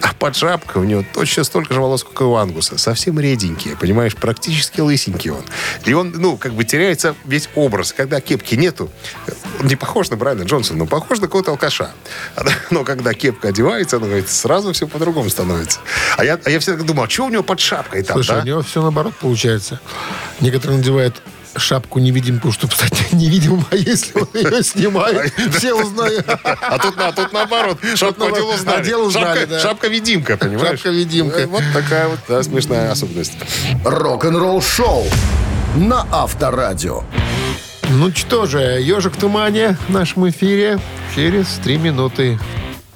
А 0.00 0.14
под 0.18 0.36
шапкой 0.36 0.82
у 0.82 0.84
него 0.84 1.04
точно 1.12 1.44
столько 1.44 1.74
же 1.74 1.80
волос, 1.80 2.04
как 2.04 2.20
и 2.20 2.24
у 2.24 2.34
Ангуса. 2.34 2.78
Совсем 2.78 3.20
реденькие, 3.20 3.76
понимаешь? 3.76 4.16
Практически 4.16 4.80
лысенький 4.80 5.30
он. 5.30 5.44
И 5.84 5.92
он, 5.92 6.12
ну, 6.12 6.36
как 6.36 6.54
бы 6.54 6.64
теряется 6.64 7.14
весь 7.24 7.48
образ. 7.54 7.92
Когда 7.92 8.20
кепки 8.20 8.54
нету, 8.54 8.90
он 9.60 9.66
не 9.66 9.76
похож 9.76 10.10
на 10.10 10.16
Брайана 10.16 10.42
Джонсона, 10.44 10.78
но 10.80 10.86
похож 10.86 11.18
на 11.18 11.26
какого-то 11.26 11.50
алкаша. 11.50 11.90
Но 12.70 12.84
когда 12.84 13.14
кепка 13.14 13.48
одевается, 13.48 13.96
он 13.96 14.04
говорит, 14.04 14.28
сразу 14.28 14.72
все 14.72 14.86
по-другому 14.86 15.28
становится. 15.28 15.80
А 16.16 16.24
я, 16.24 16.38
а 16.42 16.50
я 16.50 16.58
всегда 16.60 16.82
думал, 16.82 17.04
а 17.04 17.08
что 17.08 17.26
у 17.26 17.28
него 17.28 17.42
под 17.42 17.60
шапкой 17.60 18.02
там, 18.02 18.16
Слушай, 18.16 18.36
да? 18.36 18.42
у 18.42 18.46
него 18.46 18.62
все 18.62 18.82
наоборот 18.82 19.14
получается. 19.20 19.80
Некоторые 20.40 20.78
надевают 20.78 21.20
шапку 21.56 22.00
невидимку, 22.00 22.50
чтобы 22.50 22.74
стать 22.74 23.12
невидимым, 23.12 23.64
а 23.70 23.76
если 23.76 24.18
он 24.18 24.28
ее 24.34 24.62
снимает, 24.64 25.32
все 25.56 25.72
узнают. 25.74 26.26
А 26.44 26.78
тут, 26.78 26.94
а 26.98 27.12
тут 27.12 27.32
наоборот, 27.32 27.78
шапку 27.94 28.24
одел 28.26 28.48
узнали. 28.50 28.80
Одел 28.80 29.06
узнали, 29.06 29.40
Шапка- 29.40 29.46
да. 29.46 29.60
Шапка-видимка, 29.60 30.36
понимаешь? 30.36 30.80
Шапка-видимка. 30.80 31.38
Э, 31.40 31.46
Вот 31.46 31.62
такая 31.72 32.08
вот 32.08 32.18
да, 32.28 32.42
смешная 32.42 32.90
особенность. 32.90 33.34
Рок-н-ролл-шоу 33.84 35.04
на 35.76 36.06
Авторадио. 36.10 37.04
Ну 37.90 38.10
что 38.12 38.46
же, 38.46 38.58
ежик 38.58 39.14
в 39.14 39.20
тумане 39.20 39.76
в 39.88 39.92
нашем 39.92 40.28
эфире 40.30 40.80
через 41.14 41.46
три 41.62 41.76
минуты. 41.78 42.38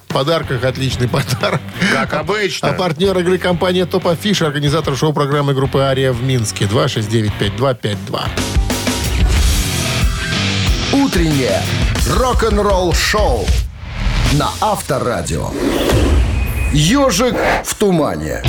Подарках 0.09 0.63
отличный 0.63 1.07
подарок. 1.09 1.61
Как 1.93 2.13
обычно. 2.13 2.69
А 2.69 2.73
партнер 2.73 3.17
игры 3.19 3.37
компания 3.37 3.85
Топ 3.85 4.07
Афиш, 4.07 4.41
организатор 4.41 4.95
шоу-программы 4.95 5.53
группы 5.53 5.79
«Ария» 5.79 6.11
в 6.11 6.21
Минске. 6.21 6.65
269-5252. 6.65 8.21
Утреннее 10.91 11.61
рок-н-ролл-шоу 12.17 13.45
на 14.33 14.49
Авторадио. 14.59 15.49
«Ежик 16.73 17.35
в 17.63 17.75
тумане». 17.75 18.43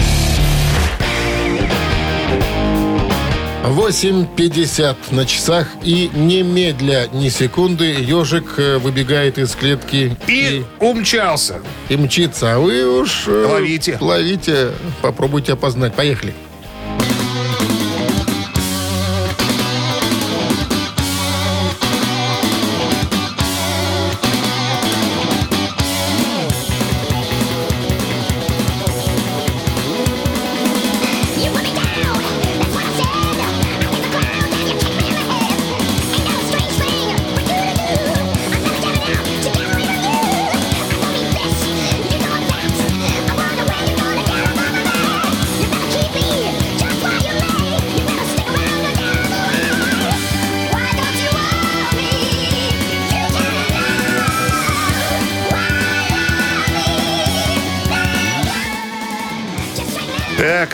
8.50 3.63 4.97
на 5.11 5.27
часах 5.27 5.69
и 5.83 6.11
немедля 6.15 7.09
ни 7.13 7.29
секунды 7.29 7.85
ежик 8.01 8.55
э, 8.57 8.79
выбегает 8.79 9.39
из 9.39 9.55
клетки 9.55 10.17
И 10.27 10.65
умчался. 10.81 11.61
и 11.89 11.97
мчится. 11.97 12.55
А 12.55 12.59
вы 12.59 13.01
уж 13.01 13.25
э, 13.27 13.47
Ловите. 13.47 13.99
ловите, 14.01 14.71
попробуйте 15.03 15.53
опознать. 15.53 15.95
Поехали. 15.95 16.35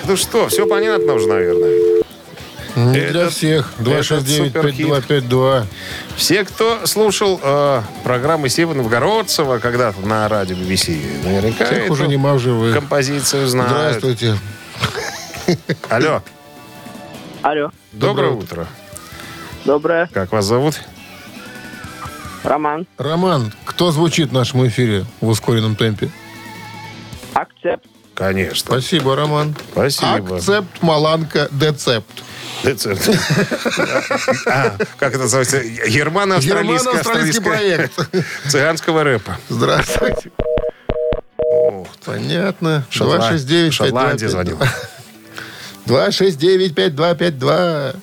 Ну 0.06 0.16
что, 0.16 0.48
все 0.48 0.66
понятно 0.66 1.14
уже, 1.14 1.26
наверное. 1.26 2.02
Не 2.76 2.98
Этот- 2.98 3.12
для 3.12 3.28
всех. 3.30 3.72
этот 3.80 4.28
суперхит. 4.28 4.86
269-5252. 4.86 5.64
Все, 6.16 6.44
кто 6.44 6.86
слушал 6.86 7.40
э, 7.42 7.80
программы 8.04 8.50
Сева 8.50 8.74
Новгородцева 8.74 9.58
когда-то 9.58 10.00
на 10.02 10.28
радио 10.28 10.56
BBC, 10.56 11.24
наверняка 11.24 11.64
Всех 11.64 11.84
эту 11.84 11.92
уже 11.94 12.06
нема 12.06 12.34
в 12.34 12.38
живых. 12.38 12.74
композицию 12.74 13.46
знают. 13.46 13.70
Здравствуйте. 13.98 14.36
Алло, 15.88 16.22
Алло. 17.42 17.70
доброе, 17.92 18.30
Доброе 18.30 18.30
утро. 18.32 18.66
Доброе. 19.64 20.10
Как 20.12 20.32
вас 20.32 20.44
зовут? 20.44 20.78
Роман. 22.42 22.86
Роман, 22.98 23.52
кто 23.64 23.90
звучит 23.90 24.28
в 24.30 24.32
нашем 24.32 24.66
эфире 24.68 25.06
в 25.20 25.28
ускоренном 25.28 25.76
темпе? 25.76 26.10
Акцепт. 27.32 27.86
Конечно. 28.16 28.72
Спасибо, 28.80 29.14
Роман. 29.14 29.54
Спасибо. 29.72 30.36
Акцепт, 30.36 30.82
маланка, 30.82 31.48
децепт. 31.52 32.24
Децепт. 32.64 33.08
А, 34.46 34.76
Как 34.98 35.12
это 35.12 35.24
называется? 35.24 35.60
Германо-австралийский 35.62 36.88
Германо-австралийский 36.88 37.42
проект. 37.44 37.92
цыганского 38.48 39.04
рэпа. 39.04 39.36
Здравствуйте. 39.50 40.30
Ух. 41.38 41.86
Понятно. 42.04 42.84
Шотланд- 42.90 43.28
269 43.28 43.72
Шотландия 43.74 44.28
звонил. 44.28 44.58
269-5252. 45.86 47.96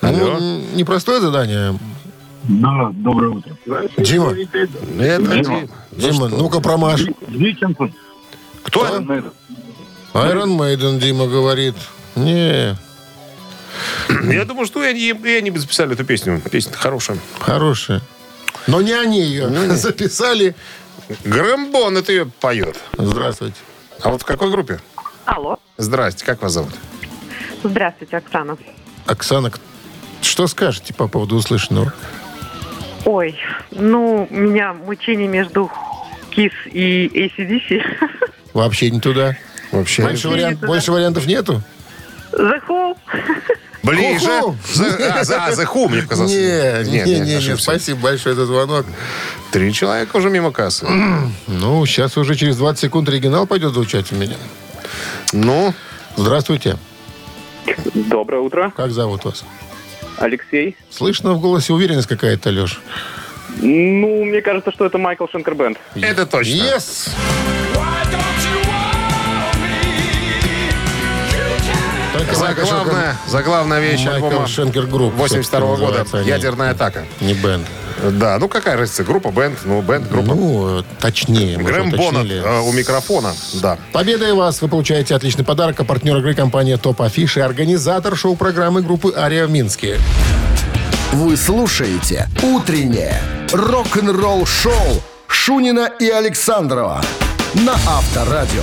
Алло. 0.00 0.38
Ну, 0.38 0.60
непростое 0.74 1.20
задание. 1.20 1.78
Да, 2.44 2.90
доброе 2.94 3.30
утро. 3.32 3.54
Дима, 3.98 4.34
Это 4.98 5.42
Дима. 5.42 5.68
Дима, 5.90 6.28
ну-ка 6.28 6.60
промажь. 6.60 7.02
Викинг. 7.28 7.78
Кто? 8.62 9.02
Iron 10.14 10.56
Maiden, 10.58 10.98
Дима 10.98 11.26
говорит. 11.26 11.74
Не, 12.16 12.76
Я 14.32 14.44
думаю, 14.44 14.66
что 14.66 14.82
и 14.82 14.86
они, 14.88 15.08
и 15.10 15.36
они 15.36 15.50
бы 15.50 15.58
записали 15.58 15.92
эту 15.94 16.04
песню. 16.04 16.40
Песня 16.50 16.72
хорошая. 16.72 17.18
хорошая. 17.38 18.00
Но 18.66 18.80
не 18.82 18.92
они 18.92 19.22
ее 19.22 19.48
записали. 19.76 20.54
Грэм 21.24 21.70
Боннет 21.72 22.08
ее 22.08 22.26
поет. 22.26 22.76
Здравствуйте. 22.96 23.56
А 24.02 24.10
вот 24.10 24.22
в 24.22 24.24
какой 24.24 24.50
группе? 24.50 24.80
Алло. 25.24 25.58
Здрасте, 25.76 26.24
как 26.24 26.42
вас 26.42 26.52
зовут? 26.52 26.72
Здравствуйте, 27.62 28.16
Оксана. 28.16 28.56
Оксана, 29.06 29.50
что 30.22 30.46
скажете 30.46 30.92
по 30.94 31.08
поводу 31.08 31.36
услышанного? 31.36 31.92
Ой, 33.04 33.38
ну, 33.70 34.26
у 34.30 34.34
меня 34.34 34.72
мучение 34.72 35.28
между 35.28 35.70
Кис 36.30 36.52
и 36.66 37.06
ACDC. 37.06 37.82
Вообще 38.52 38.90
не 38.90 39.00
туда. 39.00 39.36
Вообще. 39.72 40.02
Больше, 40.02 40.28
вариант- 40.28 40.60
больше 40.60 40.92
вариантов 40.92 41.26
нету? 41.26 41.62
The 42.32 42.60
Who. 42.68 42.96
Ближе. 43.82 44.26
The, 44.26 45.08
а, 45.08 45.24
за, 45.24 45.34
The 45.34 45.66
Who, 45.66 45.88
мне 45.88 46.02
показалось. 46.02 46.32
Не, 46.32 47.02
не, 47.04 47.20
не, 47.20 47.56
спасибо 47.56 48.00
большое 48.00 48.34
за 48.34 48.46
звонок. 48.46 48.86
Три 49.52 49.72
человека 49.72 50.16
уже 50.16 50.30
мимо 50.30 50.52
кассы. 50.52 50.86
Ну, 51.46 51.84
сейчас 51.86 52.16
уже 52.16 52.34
через 52.34 52.56
20 52.56 52.80
секунд 52.80 53.08
оригинал 53.08 53.46
пойдет 53.46 53.72
звучать 53.72 54.12
у 54.12 54.16
меня. 54.16 54.36
Ну, 55.32 55.74
Здравствуйте. 56.16 56.76
Доброе 57.94 58.42
утро. 58.42 58.72
Как 58.76 58.90
зовут 58.90 59.24
вас? 59.24 59.44
Алексей. 60.18 60.76
Слышно 60.90 61.32
в 61.32 61.40
голосе 61.40 61.72
уверенность 61.72 62.08
какая-то, 62.08 62.50
Леш. 62.50 62.80
Ну, 63.56 64.24
мне 64.24 64.42
кажется, 64.42 64.70
что 64.70 64.84
это 64.86 64.98
Майкл 64.98 65.26
Шенкер 65.30 65.58
Бенд. 65.58 65.78
это 65.94 66.26
точно. 66.26 66.52
Yes! 66.54 67.08
Заглавная, 72.34 73.16
заглавная 73.26 73.80
вещь 73.80 74.04
Майкл 74.04 74.26
альбома 74.26 74.46
Шенкер 74.46 74.86
Групп. 74.86 75.14
82 75.14 75.60
года. 75.60 75.80
называется 75.82 76.18
они. 76.18 76.28
Ядерная 76.28 76.70
атака. 76.70 77.04
Не 77.20 77.34
бенд. 77.34 77.66
Да, 78.02 78.38
ну 78.38 78.48
какая 78.48 78.76
разница? 78.76 79.04
Группа, 79.04 79.30
бенд, 79.30 79.58
ну 79.64 79.82
бенд, 79.82 80.08
группа. 80.08 80.34
Ну, 80.34 80.84
точнее. 81.00 81.58
Грэм 81.58 81.90
Боннет 81.90 82.30
э, 82.30 82.60
у 82.60 82.72
микрофона, 82.72 83.34
да. 83.54 83.76
Победой 83.92 84.32
вас 84.32 84.62
вы 84.62 84.68
получаете 84.68 85.14
отличный 85.14 85.44
подарок. 85.44 85.80
А 85.80 85.84
партнер 85.84 86.16
игры 86.16 86.34
компания 86.34 86.76
Топ 86.76 87.02
Афиш 87.02 87.36
и 87.36 87.40
организатор 87.40 88.16
шоу-программы 88.16 88.82
группы 88.82 89.12
Ария 89.16 89.46
в 89.46 89.50
Минске. 89.50 89.98
Вы 91.12 91.36
слушаете 91.36 92.28
«Утреннее 92.42 93.20
рок-н-ролл-шоу» 93.52 95.02
Шунина 95.26 95.90
и 95.98 96.08
Александрова 96.08 97.02
на 97.54 97.72
Авторадио. 97.72 98.62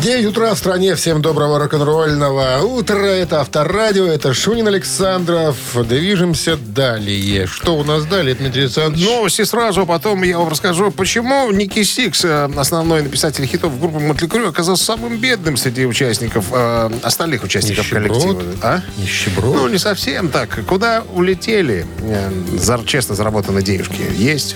9 0.00 0.26
утра 0.26 0.54
в 0.54 0.58
стране. 0.58 0.94
Всем 0.94 1.20
доброго 1.20 1.58
рок-н-ролльного 1.58 2.60
утра. 2.62 2.98
Это 2.98 3.40
Авторадио, 3.40 4.06
это 4.06 4.32
Шунин 4.32 4.68
Александров. 4.68 5.56
Движемся 5.74 6.56
далее. 6.56 7.48
Что 7.48 7.76
у 7.76 7.82
нас 7.82 8.04
далее, 8.04 8.36
Дмитрий 8.36 8.62
Александрович? 8.62 9.04
Новости 9.04 9.42
сразу, 9.42 9.82
а 9.82 9.86
потом 9.86 10.22
я 10.22 10.38
вам 10.38 10.48
расскажу, 10.48 10.92
почему 10.92 11.50
Ники 11.50 11.82
Сикс, 11.82 12.24
э, 12.24 12.48
основной 12.56 13.02
написатель 13.02 13.44
хитов 13.44 13.78
группы 13.80 13.98
Mötley 13.98 14.28
Crüe, 14.28 14.48
оказался 14.48 14.84
самым 14.84 15.18
бедным 15.18 15.56
среди 15.56 15.84
участников, 15.84 16.46
э, 16.52 16.90
остальных 17.02 17.42
участников 17.42 17.90
Нищеброд? 17.90 18.08
коллектива. 18.20 18.42
А? 18.62 18.80
Нищеброд? 18.98 19.56
Ну, 19.56 19.68
не 19.68 19.78
совсем 19.78 20.28
так. 20.28 20.64
Куда 20.66 21.02
улетели 21.12 21.84
э, 22.02 22.78
честно 22.86 23.16
заработанные 23.16 23.64
денежки? 23.64 24.02
Есть 24.16 24.54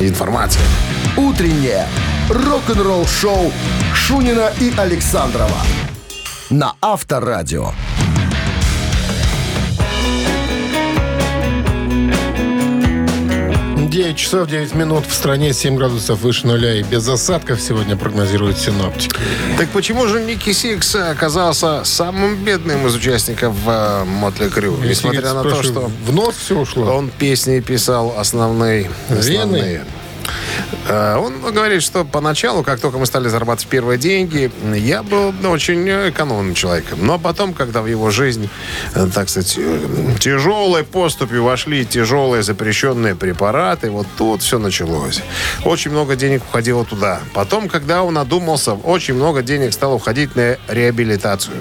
информация. 0.00 0.62
«Утреннее 1.16 1.86
рок-н-ролл-шоу» 2.28 3.52
Шунина 3.94 4.52
и 4.60 4.72
Александрова 4.76 5.58
на 6.50 6.74
Авторадио. 6.80 7.72
9 13.94 14.16
часов 14.16 14.48
9 14.48 14.74
минут. 14.74 15.06
В 15.06 15.14
стране 15.14 15.52
7 15.52 15.76
градусов 15.76 16.20
выше 16.20 16.48
нуля 16.48 16.74
и 16.74 16.82
без 16.82 17.08
осадков 17.08 17.60
сегодня 17.60 17.96
прогнозируют 17.96 18.58
синоптики. 18.58 19.16
Так 19.56 19.68
почему 19.68 20.08
же 20.08 20.20
Ники 20.20 20.52
Сикс 20.52 20.96
оказался 20.96 21.84
самым 21.84 22.42
бедным 22.44 22.86
из 22.88 22.94
участников 22.96 23.54
э, 23.66 24.04
Мотли 24.04 24.48
Крю? 24.48 24.76
Несмотря 24.82 25.32
на 25.32 25.44
то, 25.44 25.62
что 25.62 25.90
В 26.06 26.12
нос 26.12 26.34
все 26.34 26.58
ушло. 26.58 26.86
он 26.92 27.08
песни 27.08 27.60
писал 27.60 28.14
основные. 28.18 28.90
Вены? 29.08 29.38
основные. 29.38 29.84
Э, 30.88 31.16
Он 31.16 31.40
говорит, 31.40 31.82
что 31.82 32.04
поначалу, 32.04 32.62
как 32.62 32.80
только 32.80 32.98
мы 32.98 33.06
стали 33.06 33.28
зарабатывать 33.28 33.68
первые 33.68 33.98
деньги, 33.98 34.50
я 34.74 35.02
был 35.02 35.32
очень 35.48 35.88
экономным 36.10 36.54
человеком. 36.54 36.98
Но 37.02 37.18
потом, 37.18 37.54
когда 37.54 37.82
в 37.82 37.86
его 37.86 38.10
жизнь, 38.10 38.48
э, 38.94 39.08
так 39.12 39.28
сказать, 39.28 39.54
э, 39.58 39.80
тяжелой 40.20 40.84
поступью 40.84 41.44
вошли 41.44 41.84
тяжелые 41.84 42.42
запрещенные 42.42 43.14
препараты, 43.14 43.90
вот 43.90 44.06
тут 44.16 44.42
все 44.42 44.58
началось. 44.58 45.22
Очень 45.64 45.90
много 45.92 46.16
денег 46.16 46.42
уходило 46.48 46.84
туда. 46.84 47.20
Потом, 47.32 47.68
когда 47.68 48.02
он 48.02 48.18
одумался, 48.18 48.72
очень 48.74 49.14
много 49.14 49.42
денег 49.42 49.72
стало 49.72 49.94
уходить 49.94 50.36
на 50.36 50.56
реабилитацию, 50.68 51.56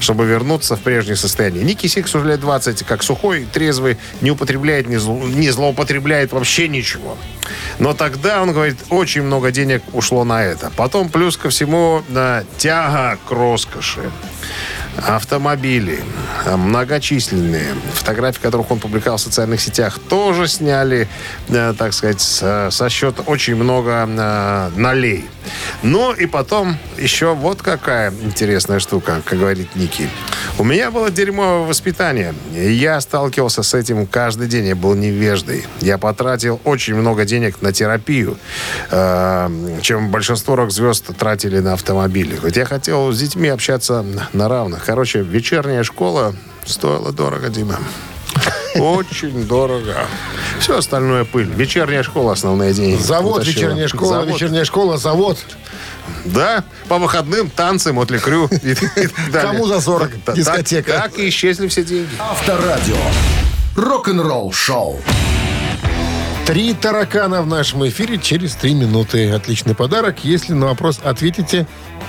чтобы 0.00 0.26
вернуться 0.26 0.76
в 0.76 0.80
прежнее 0.80 1.16
состояние. 1.16 1.64
Ники 1.64 1.86
Сикс 1.86 2.14
уже 2.14 2.28
лет 2.28 2.40
20, 2.40 2.82
как 2.84 3.02
сухой, 3.02 3.46
трезвый, 3.52 3.96
не 4.20 4.30
употребляет, 4.30 4.88
не, 4.88 4.96
зло- 4.96 5.28
не 5.32 5.50
злоупотребляет 5.50 6.32
вообще 6.32 6.68
ничего. 6.68 7.16
Но 7.78 7.94
тогда, 7.94 8.42
он 8.42 8.52
говорит, 8.52 8.76
очень 8.90 9.22
много 9.22 9.50
денег 9.50 9.82
ушло 9.92 10.24
на 10.24 10.44
это. 10.44 10.70
Потом, 10.76 11.08
плюс 11.08 11.36
ко 11.36 11.50
всему, 11.50 12.02
на 12.08 12.44
тяга 12.58 13.18
к 13.26 13.30
роскоши. 13.30 14.10
Автомобили 14.96 16.02
э, 16.44 16.56
многочисленные, 16.56 17.74
фотографии 17.94 18.40
которых 18.40 18.70
он 18.70 18.80
публиковал 18.80 19.18
в 19.18 19.20
социальных 19.20 19.60
сетях, 19.60 19.98
тоже 20.08 20.48
сняли, 20.48 21.08
э, 21.48 21.74
так 21.78 21.92
сказать, 21.94 22.20
со, 22.20 22.88
счета 22.90 23.22
очень 23.22 23.54
много 23.54 24.06
э, 24.06 24.70
налей. 24.76 25.24
Ну 25.82 26.12
и 26.12 26.26
потом 26.26 26.76
еще 26.98 27.34
вот 27.34 27.62
какая 27.62 28.12
интересная 28.22 28.80
штука, 28.80 29.22
как 29.24 29.38
говорит 29.38 29.74
Ники. 29.76 30.10
У 30.60 30.62
меня 30.62 30.90
было 30.90 31.10
дерьмовое 31.10 31.66
воспитание. 31.66 32.34
Я 32.52 33.00
сталкивался 33.00 33.62
с 33.62 33.72
этим 33.72 34.06
каждый 34.06 34.46
день. 34.46 34.66
Я 34.66 34.76
был 34.76 34.94
невеждой. 34.94 35.64
Я 35.80 35.96
потратил 35.96 36.60
очень 36.64 36.94
много 36.94 37.24
денег 37.24 37.62
на 37.62 37.72
терапию, 37.72 38.36
э, 38.90 39.78
чем 39.80 40.10
большинство 40.10 40.56
рок-звезд 40.56 41.16
тратили 41.16 41.60
на 41.60 41.72
автомобили. 41.72 42.36
Хоть 42.36 42.58
я 42.58 42.66
хотел 42.66 43.10
с 43.10 43.18
детьми 43.18 43.48
общаться 43.48 44.04
на 44.34 44.48
равных. 44.50 44.84
Короче, 44.84 45.22
вечерняя 45.22 45.82
школа 45.82 46.34
стоила 46.66 47.10
дорого, 47.10 47.48
Дима. 47.48 47.78
Очень 48.76 49.46
дорого. 49.46 50.06
Все 50.60 50.76
остальное 50.76 51.24
пыль. 51.24 51.48
Вечерняя 51.48 52.02
школа 52.02 52.32
основные 52.32 52.74
деньги. 52.74 53.00
Завод, 53.02 53.36
утащила. 53.42 53.62
вечерняя 53.62 53.88
школа, 53.88 54.12
Завод. 54.12 54.28
вечерняя 54.28 54.64
школа, 54.64 54.98
завод. 54.98 55.38
Да, 56.24 56.64
по 56.88 56.98
выходным 56.98 57.50
танцы, 57.50 57.92
мотли 57.92 58.18
крю. 58.18 58.46
и 58.62 58.74
так 58.74 59.30
далее. 59.32 59.52
Кому 59.52 59.66
за 59.66 59.80
40? 59.80 60.10
Так- 60.24 60.34
Дискотека. 60.36 60.92
Так, 60.92 61.18
и 61.18 61.28
исчезли 61.28 61.68
все 61.68 61.82
деньги. 61.84 62.08
Авторадио. 62.18 62.96
Рок-н-ролл 63.76 64.52
шоу. 64.52 65.00
Три 66.46 66.74
таракана 66.74 67.42
в 67.42 67.46
нашем 67.46 67.86
эфире 67.86 68.18
через 68.18 68.54
три 68.54 68.74
минуты. 68.74 69.30
Отличный 69.30 69.74
подарок. 69.74 70.24
Если 70.24 70.52
на 70.52 70.66
вопрос 70.66 70.98
ответите, 71.04 71.66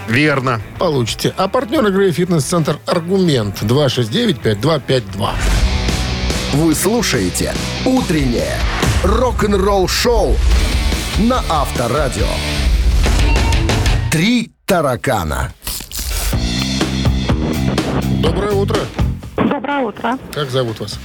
Верно. 0.08 0.60
получите. 0.80 1.34
А 1.38 1.48
партнер 1.48 1.86
игры 1.88 2.12
«Фитнес-центр 2.12 2.80
Аргумент» 2.88 3.62
269-5252. 3.62 5.30
Вы 6.54 6.74
слушаете 6.76 7.54
«Утреннее 7.86 8.58
рок-н-ролл 9.04 9.88
шоу» 9.88 10.36
на 11.20 11.44
Авторадио. 11.50 12.26
Три 14.12 14.52
таракана. 14.66 15.54
Доброе 18.22 18.52
утро. 18.52 18.80
Доброе 19.38 19.80
утро. 19.80 20.20
Как 20.34 20.50
зовут 20.50 20.82
вас? 20.82 21.00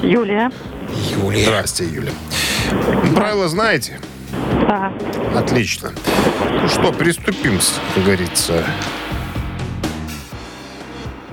Юлия. 0.00 0.48
Юлия. 1.20 1.44
Здрасте, 1.44 1.84
Юля. 1.84 2.12
Правила 3.16 3.48
знаете? 3.48 4.00
Да. 4.68 4.92
Отлично. 5.34 5.90
Ну 6.62 6.68
что, 6.68 6.92
приступим, 6.92 7.58
как 7.96 8.04
говорится. 8.04 8.64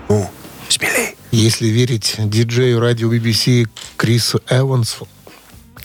Ну, 0.09 0.27
смелей. 0.67 1.15
Если 1.29 1.67
верить 1.67 2.15
диджею 2.17 2.79
радио 2.79 3.13
BBC 3.13 3.67
Крису 3.97 4.41
Эвансу, 4.49 5.07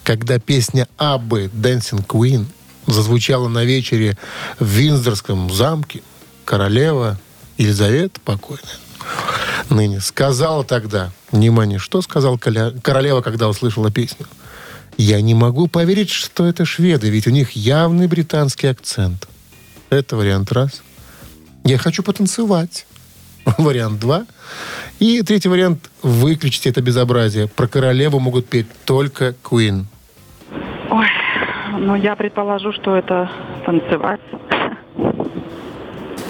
когда 0.03 0.39
песня 0.39 0.87
Аббы 0.97 1.51
«Dancing 1.53 2.03
Queen» 2.03 2.45
зазвучала 2.87 3.47
на 3.47 3.63
вечере 3.63 4.17
в 4.59 4.65
Виндзорском 4.65 5.51
замке, 5.51 6.01
королева 6.43 7.19
Елизавета 7.57 8.19
покойная, 8.21 8.63
ныне, 9.69 10.01
сказала 10.01 10.63
тогда, 10.63 11.11
внимание, 11.31 11.79
что 11.79 12.01
сказал 12.01 12.37
королева, 12.37 13.21
когда 13.21 13.47
услышала 13.47 13.91
песню? 13.91 14.27
Я 14.97 15.21
не 15.21 15.33
могу 15.33 15.67
поверить, 15.67 16.09
что 16.09 16.45
это 16.45 16.63
шведы, 16.65 17.09
ведь 17.09 17.27
у 17.27 17.31
них 17.31 17.51
явный 17.51 18.07
британский 18.07 18.67
акцент. 18.67 19.27
Это 19.89 20.15
вариант 20.15 20.51
раз. 20.51 20.81
Я 21.63 21.77
хочу 21.77 22.01
потанцевать. 22.01 22.85
Вариант 23.57 23.99
два. 23.99 24.25
И 24.99 25.21
третий 25.21 25.49
вариант– 25.49 25.89
выключите 26.01 26.69
это 26.69 26.81
безобразие. 26.81 27.47
Про 27.47 27.67
королеву 27.67 28.19
могут 28.19 28.47
петь 28.47 28.67
только 28.85 29.35
Queen. 29.43 29.85
Ну 31.77 31.95
я 31.95 32.15
предположу, 32.15 32.71
что 32.73 32.95
это 32.95 33.29
танцевать. 33.65 34.19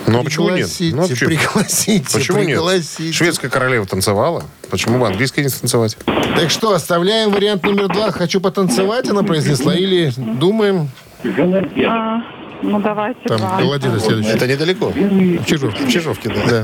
Ну, 0.07 0.19
а 0.19 0.23
почему 0.23 0.49
нет? 0.49 0.55
Пригласите, 0.67 0.95
Ну, 0.95 1.07
почему? 1.07 1.29
пригласите, 1.29 2.13
Почему 2.13 2.37
нет? 2.37 2.47
пригласите. 2.47 3.11
Шведская 3.11 3.49
королева 3.49 3.85
танцевала. 3.87 4.43
Почему 4.69 4.99
бы 4.99 5.07
английской 5.07 5.41
не 5.41 5.49
танцевать? 5.49 5.97
Так 6.05 6.49
что, 6.51 6.73
оставляем 6.73 7.31
вариант 7.31 7.63
номер 7.63 7.87
два. 7.87 8.11
«Хочу 8.11 8.39
потанцевать», 8.39 9.09
она 9.09 9.23
произнесла. 9.23 9.73
Или 9.73 10.11
думаем, 10.17 10.89
А, 11.23 12.21
ну 12.61 12.79
давайте 12.79 13.19
там, 13.25 13.37
два. 13.39 13.59
Голодина 13.59 13.99
следующий. 13.99 14.29
Это 14.29 14.47
недалеко. 14.47 14.89
В 14.89 15.45
Чижовке. 15.45 15.85
В 15.85 15.89
Чижовке, 15.91 16.29
да. 16.29 16.63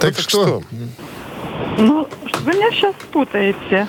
Так 0.00 0.14
так 0.14 0.18
что, 0.18 0.28
что? 0.46 0.62
Ну, 1.78 2.08
вы 2.44 2.52
меня 2.52 2.70
сейчас 2.70 2.94
путаете. 3.12 3.86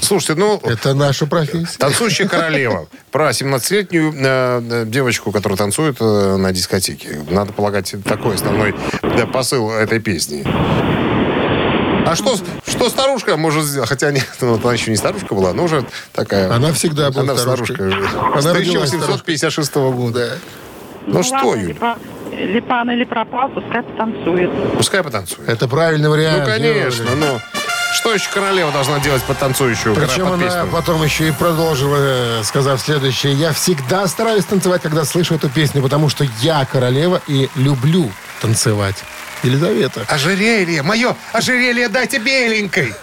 Слушайте, 0.00 0.34
ну, 0.34 0.60
это 0.64 0.94
наша 0.94 1.26
профессия. 1.26 1.78
Танцующая 1.78 2.26
королева. 2.26 2.88
Про 3.10 3.30
17-летнюю 3.30 4.14
э, 4.14 4.62
э, 4.70 4.84
девочку, 4.86 5.30
которая 5.30 5.58
танцует 5.58 5.98
э, 6.00 6.36
на 6.36 6.52
дискотеке. 6.52 7.24
Надо 7.30 7.52
полагать, 7.52 7.94
такой 8.04 8.36
основной 8.36 8.74
да, 9.02 9.26
посыл 9.26 9.70
этой 9.70 10.00
песни. 10.00 10.44
А 12.04 12.16
что, 12.16 12.36
что 12.66 12.88
старушка 12.88 13.36
может 13.36 13.64
сделать? 13.64 13.88
Хотя 13.88 14.10
нет, 14.10 14.26
ну, 14.40 14.58
она 14.62 14.72
еще 14.72 14.90
не 14.90 14.96
старушка 14.96 15.34
была, 15.34 15.52
но 15.52 15.64
уже 15.64 15.84
такая... 16.12 16.52
Она 16.52 16.72
всегда 16.72 17.10
была 17.10 17.22
Она 17.22 17.36
старушкой. 17.36 17.92
старушка. 17.92 18.40
С 18.40 18.44
Она 18.44 18.54
родилась 18.54 18.88
1856 18.88 19.74
года. 19.74 20.38
Ну, 21.06 21.22
что, 21.22 21.34
ладно, 21.34 21.60
Юля? 21.60 21.96
Либо, 22.32 22.52
липан 22.52 22.90
или 22.90 23.04
пропал, 23.04 23.48
пускай 23.50 23.82
потанцует. 23.82 24.50
Пускай 24.76 25.02
потанцует. 25.02 25.48
Это 25.48 25.68
правильный 25.68 26.08
Ну, 26.08 26.14
вариант. 26.14 26.44
конечно, 26.46 27.02
Юля. 27.02 27.14
ну... 27.16 27.40
Что 27.94 28.14
еще 28.14 28.30
королева 28.32 28.72
должна 28.72 28.98
делать 29.00 29.22
под 29.24 29.38
танцующую? 29.38 29.94
Причем 29.94 30.24
под 30.24 30.34
она 30.34 30.44
песню? 30.44 30.66
потом 30.72 31.04
еще 31.04 31.28
и 31.28 31.30
продолжила, 31.30 31.96
э, 31.98 32.42
сказав 32.42 32.80
следующее. 32.80 33.34
Я 33.34 33.52
всегда 33.52 34.06
стараюсь 34.06 34.46
танцевать, 34.46 34.80
когда 34.80 35.04
слышу 35.04 35.34
эту 35.34 35.50
песню, 35.50 35.82
потому 35.82 36.08
что 36.08 36.26
я 36.40 36.64
королева 36.64 37.20
и 37.28 37.50
люблю 37.54 38.10
танцевать. 38.40 38.96
Елизавета. 39.42 40.06
Ожерелье, 40.08 40.82
мое 40.82 41.14
ожерелье 41.34 41.88
дайте 41.88 42.18
беленькой. 42.18 42.94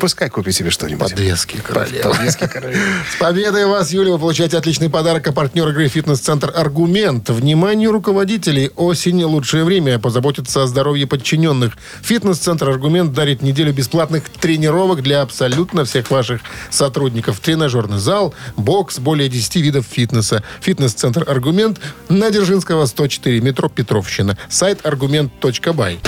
Пускай 0.00 0.28
купи 0.28 0.52
себе 0.52 0.70
что-нибудь. 0.70 1.10
Подвески 1.10 1.56
королевы. 1.56 2.02
Подвески 2.02 2.46
королевы. 2.46 2.82
С 3.12 3.16
победой 3.18 3.66
вас, 3.66 3.90
Юлия, 3.92 4.12
вы 4.12 4.18
получаете 4.18 4.58
отличный 4.58 4.90
подарок, 4.90 5.26
а 5.26 5.32
партнер 5.32 5.68
игры 5.68 5.88
«Фитнес-центр 5.88 6.52
Аргумент». 6.54 7.30
Вниманию 7.30 7.92
руководителей, 7.92 8.70
осень– 8.76 9.24
лучшее 9.24 9.64
время 9.64 9.98
позаботиться 9.98 10.62
о 10.62 10.66
здоровье 10.66 11.06
подчиненных. 11.06 11.76
«Фитнес-центр 12.02 12.68
Аргумент» 12.68 13.12
дарит 13.14 13.42
неделю 13.42 13.72
бесплатных 13.72 14.28
тренировок 14.28 15.02
для 15.02 15.22
абсолютно 15.22 15.84
всех 15.84 16.10
ваших 16.10 16.42
сотрудников. 16.70 17.40
Тренажерный 17.40 17.98
зал, 17.98 18.34
бокс, 18.56 18.98
более 18.98 19.28
10 19.28 19.56
видов 19.56 19.86
фитнеса. 19.90 20.42
«Фитнес-центр 20.60 21.24
Аргумент» 21.26 21.80
на 22.08 22.30
Дзержинского, 22.30 22.86
104, 22.86 23.40
метро 23.40 23.68
Петровщина. 23.68 24.36
Сайт 24.48 24.84
аргумент.бай. 24.84 26.00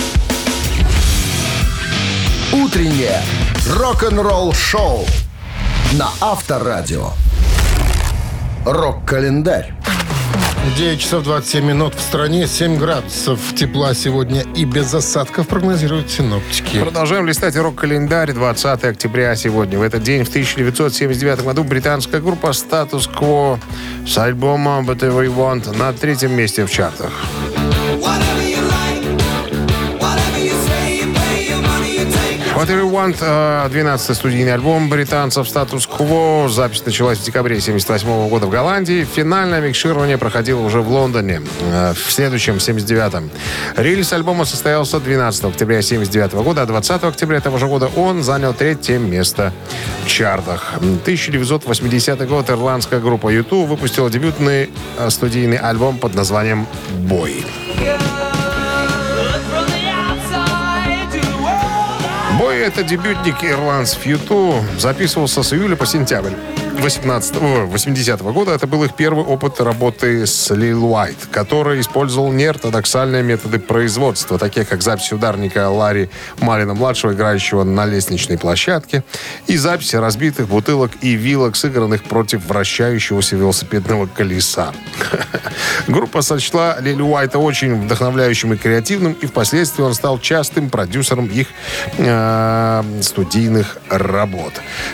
Утреннее 2.53 3.21
рок-н-ролл 3.77 4.55
шоу 4.55 5.05
на 5.93 6.09
Авторадио. 6.19 7.11
Рок-календарь. 8.65 9.75
9 10.79 10.99
часов 10.99 11.25
27 11.25 11.63
минут 11.63 11.95
в 11.95 12.01
стране, 12.01 12.47
7 12.47 12.79
градусов 12.79 13.39
тепла 13.55 13.93
сегодня 13.93 14.47
и 14.57 14.65
без 14.65 14.95
осадков 14.95 15.47
прогнозируют 15.47 16.11
синоптики. 16.11 16.81
Продолжаем 16.81 17.27
листать 17.27 17.55
рок-календарь. 17.55 18.33
20 18.33 18.85
октября 18.85 19.37
сегодня. 19.37 19.79
В 19.79 19.83
этот 19.83 20.03
день, 20.03 20.25
в 20.25 20.31
1979 20.31 21.45
году, 21.45 21.65
британская 21.65 22.23
группа 22.23 22.49
Status 22.49 23.11
Quo 23.15 23.59
с 24.07 24.17
альбомом 24.17 24.89
Whatever 24.89 25.27
You 25.27 25.37
Want 25.37 25.77
на 25.77 25.93
третьем 25.93 26.33
месте 26.33 26.65
в 26.65 26.71
чартах. 26.71 27.13
What 32.59 32.71
You 32.71 32.91
Want, 32.91 33.19
э, 33.21 33.69
12-й 33.69 34.17
студийный 34.17 34.53
альбом 34.53 34.89
британцев 34.89 35.47
Status 35.47 35.89
Quo. 35.89 36.49
Запись 36.49 36.85
началась 36.85 37.19
в 37.19 37.25
декабре 37.25 37.61
78 37.61 38.29
года 38.29 38.47
в 38.47 38.51
Голландии. 38.51 39.07
Финальное 39.15 39.61
микширование 39.61 40.19
проходило 40.19 40.61
уже 40.63 40.81
в 40.81 40.91
Лондоне 40.91 41.41
э, 41.61 41.95
в 41.95 42.11
следующем, 42.11 42.55
79-м. 42.57 43.31
Релиз 43.77 44.13
альбома 44.13 44.45
состоялся 44.45 44.99
12 44.99 45.45
октября 45.45 45.83
79 45.83 46.33
года, 46.33 46.63
а 46.63 46.67
20 46.67 47.05
октября 47.05 47.39
этого 47.39 47.61
же 47.61 47.69
года 47.69 47.89
он 47.95 48.25
занял 48.25 48.53
третье 48.53 48.99
место 48.99 49.53
в 50.05 50.09
чартах. 50.09 50.73
1980 50.79 52.27
год 52.27 52.51
ирландская 52.51 52.99
группа 52.99 53.33
U2 53.33 53.67
выпустила 53.67 54.11
дебютный 54.11 54.69
э, 54.99 55.11
студийный 55.11 55.59
альбом 55.59 55.99
под 55.99 56.17
названием 56.17 56.67
«Бой». 57.09 57.47
Бой— 57.79 57.99
это 62.69 62.83
дебютник 62.83 63.43
ирландцев 63.43 64.05
Юту. 64.05 64.63
Записывался 64.79 65.43
с 65.43 65.53
июля 65.55 65.75
по 65.75 65.87
сентябрь 65.87 66.35
18, 66.79 67.37
о, 67.43 67.67
80 67.67 68.23
года. 68.23 68.53
Это 68.53 68.69
был 68.69 68.85
их 68.85 68.95
первый 68.95 69.25
опыт 69.25 69.61
работы 69.61 70.25
с 70.27 70.55
Лил 70.55 70.85
Уайт, 70.93 71.17
который 71.33 71.81
использовал 71.81 72.33
неортодоксальные 72.33 73.25
методы 73.25 73.59
производства, 73.59 74.39
такие 74.39 74.65
как 74.65 74.83
запись 74.83 75.13
ударника 75.13 75.69
Ларри 75.69 76.09
Малина-младшего, 76.41 77.15
играющего 77.15 77.65
на 77.65 77.85
лестничной 77.85 78.39
площадке, 78.39 79.03
и 79.49 79.57
записи 79.57 79.97
разбитых 79.97 80.47
бутылок 80.49 80.93
и 81.01 81.15
вилок, 81.15 81.57
сыгранных 81.57 82.05
против 82.05 82.47
вращающегося 82.47 83.35
велосипедного 83.35 84.07
колеса. 84.07 84.73
Группа 85.89 86.23
сочла 86.23 86.79
Лили 86.81 87.03
Уайта 87.03 87.41
очень 87.41 87.75
вдохновляющим 87.75 88.53
и 88.53 88.57
креативным, 88.57 89.15
и 89.15 89.27
впоследствии 89.27 89.83
он 89.83 89.95
стал 89.95 90.21
частым 90.21 90.71
продюсером 90.71 91.27
их 91.27 91.49
э, 91.97 92.85
студийных 93.03 93.79
работ. 93.91 94.53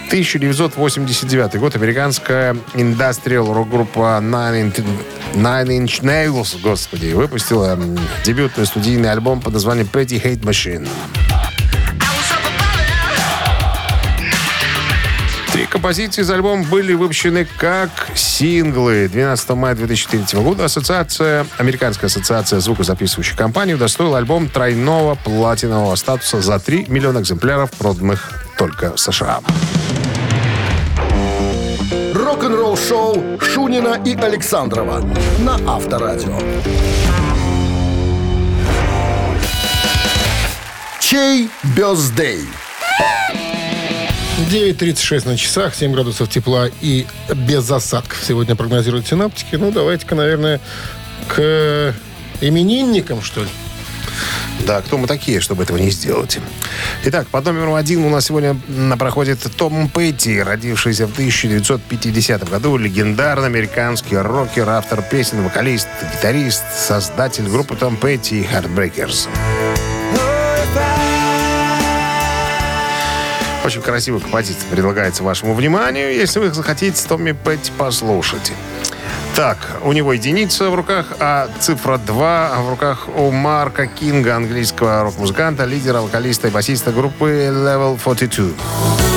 1989 0.08 1.56
год 1.56 1.73
американская 1.76 2.56
индастриал 2.74 3.52
рок-группа 3.52 4.20
Nine 4.22 4.72
Inch, 5.34 6.02
Nails, 6.02 6.60
господи, 6.60 7.12
выпустила 7.12 7.78
дебютный 8.24 8.66
студийный 8.66 9.10
альбом 9.10 9.40
под 9.40 9.54
названием 9.54 9.88
Pretty 9.92 10.22
Hate 10.22 10.40
Machine. 10.40 10.88
Три 15.52 15.66
композиции 15.66 16.22
из 16.22 16.30
альбома 16.30 16.64
были 16.64 16.94
выпущены 16.94 17.46
как 17.58 17.90
синглы. 18.14 19.08
12 19.08 19.50
мая 19.50 19.74
2003 19.74 20.40
года 20.40 20.64
ассоциация, 20.64 21.46
Американская 21.58 22.08
ассоциация 22.08 22.58
звукозаписывающих 22.58 23.36
компаний 23.36 23.74
удостоила 23.74 24.18
альбом 24.18 24.48
тройного 24.48 25.14
платинового 25.14 25.94
статуса 25.94 26.40
за 26.40 26.58
3 26.58 26.86
миллиона 26.88 27.20
экземпляров, 27.20 27.70
проданных 27.70 28.32
только 28.58 28.96
в 28.96 28.98
США. 28.98 29.40
Рок-н-ролл 32.44 32.76
шоу 32.76 33.40
Шунина 33.40 33.98
и 34.04 34.14
Александрова 34.14 35.00
на 35.38 35.54
Авторадио. 35.66 36.38
Чей 41.00 41.48
бездей? 41.74 42.40
9.36 44.50 45.26
на 45.26 45.38
часах, 45.38 45.74
7 45.74 45.92
градусов 45.92 46.28
тепла 46.28 46.68
и 46.82 47.06
без 47.34 47.70
осадков 47.70 48.22
сегодня 48.22 48.54
прогнозируют 48.54 49.06
синаптики. 49.06 49.56
Ну, 49.56 49.70
давайте-ка, 49.70 50.14
наверное, 50.14 50.60
к 51.28 51.94
именинникам, 52.42 53.22
что 53.22 53.40
ли. 53.40 53.48
Да, 54.66 54.80
кто 54.80 54.96
мы 54.96 55.06
такие, 55.06 55.40
чтобы 55.40 55.64
этого 55.64 55.76
не 55.76 55.90
сделать? 55.90 56.38
Итак, 57.04 57.26
под 57.28 57.44
номером 57.44 57.74
один 57.74 58.02
у 58.04 58.08
нас 58.08 58.26
сегодня 58.26 58.56
проходит 58.98 59.40
Том 59.56 59.90
Петти, 59.90 60.40
родившийся 60.40 61.06
в 61.06 61.12
1950 61.12 62.48
году, 62.48 62.78
легендарный 62.78 63.48
американский 63.48 64.16
рокер, 64.16 64.68
автор 64.70 65.02
песен, 65.02 65.42
вокалист, 65.42 65.88
гитарист, 66.14 66.62
создатель 66.74 67.46
группы 67.46 67.76
Том 67.76 67.96
Петти 67.96 68.40
и 68.40 68.44
Heartbreakers. 68.44 69.28
Очень 73.64 73.82
красивая 73.82 74.20
композиция 74.20 74.68
предлагается 74.70 75.22
вашему 75.22 75.54
вниманию. 75.54 76.14
Если 76.14 76.38
вы 76.38 76.50
захотите 76.52 77.06
Томми 77.06 77.32
Петти 77.32 77.70
послушать. 77.76 78.52
Так, 79.34 79.58
у 79.82 79.92
него 79.92 80.12
единица 80.12 80.70
в 80.70 80.76
руках, 80.76 81.06
а 81.18 81.48
цифра 81.58 81.98
2 81.98 82.60
в 82.60 82.70
руках 82.70 83.08
у 83.16 83.32
Марка 83.32 83.88
Кинга, 83.88 84.36
английского 84.36 85.02
рок-музыканта, 85.02 85.64
лидера, 85.64 86.02
вокалиста 86.02 86.46
и 86.46 86.50
басиста 86.52 86.92
группы 86.92 87.50
Level 87.50 87.98
42. 88.00 89.13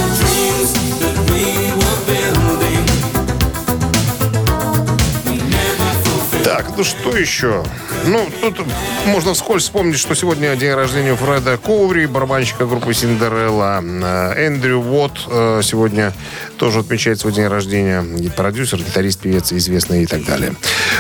Что 6.84 7.16
еще? 7.16 7.64
Ну, 8.06 8.30
тут 8.42 8.60
можно 9.06 9.34
вскользь 9.34 9.64
вспомнить, 9.64 10.00
что 10.00 10.16
сегодня 10.16 10.56
день 10.56 10.74
рождения 10.74 11.16
Фреда 11.16 11.58
Коури, 11.58 12.06
барабанщика 12.06 12.66
группы 12.66 12.94
Cinderella. 12.94 13.82
Э, 13.84 14.34
Эндрю 14.46 14.80
Уотт 14.80 15.20
э, 15.28 15.62
сегодня 15.64 16.14
тоже 16.58 16.80
отмечает 16.80 17.20
свой 17.20 17.34
день 17.34 17.48
рождения. 17.48 18.04
Продюсер, 18.36 18.80
гитарист, 18.80 19.20
певец, 19.20 19.52
известный 19.52 20.04
и 20.04 20.06
так 20.06 20.26
далее. 20.26 20.54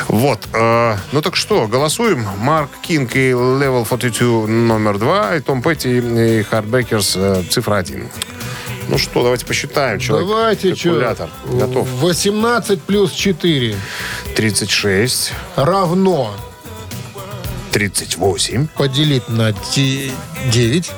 Вот. 0.07 0.47
э, 0.53 0.95
Ну 1.11 1.21
так 1.21 1.35
что, 1.35 1.67
голосуем. 1.67 2.25
Марк 2.39 2.69
Кинг 2.81 3.15
и 3.15 3.31
Level 3.31 3.85
42 3.87 4.47
номер 4.47 4.97
два, 4.97 5.35
и 5.35 5.39
Том 5.39 5.61
Петти 5.61 5.97
и 5.97 6.43
Heartbreakers 6.43 7.17
цифра 7.49 7.75
один. 7.77 8.07
Ну 8.89 8.97
что, 8.97 9.23
давайте 9.23 9.45
посчитаем. 9.45 9.99
Человек, 9.99 10.27
Давайте, 10.29 10.69
калькулятор. 10.75 11.29
Готов. 11.45 11.87
18 12.01 12.81
плюс 12.81 13.11
4 13.11 13.75
36, 14.35 15.33
равно 15.55 16.33
38, 17.71 18.67
поделить 18.77 19.27
на 19.29 19.51
9. 19.51 20.91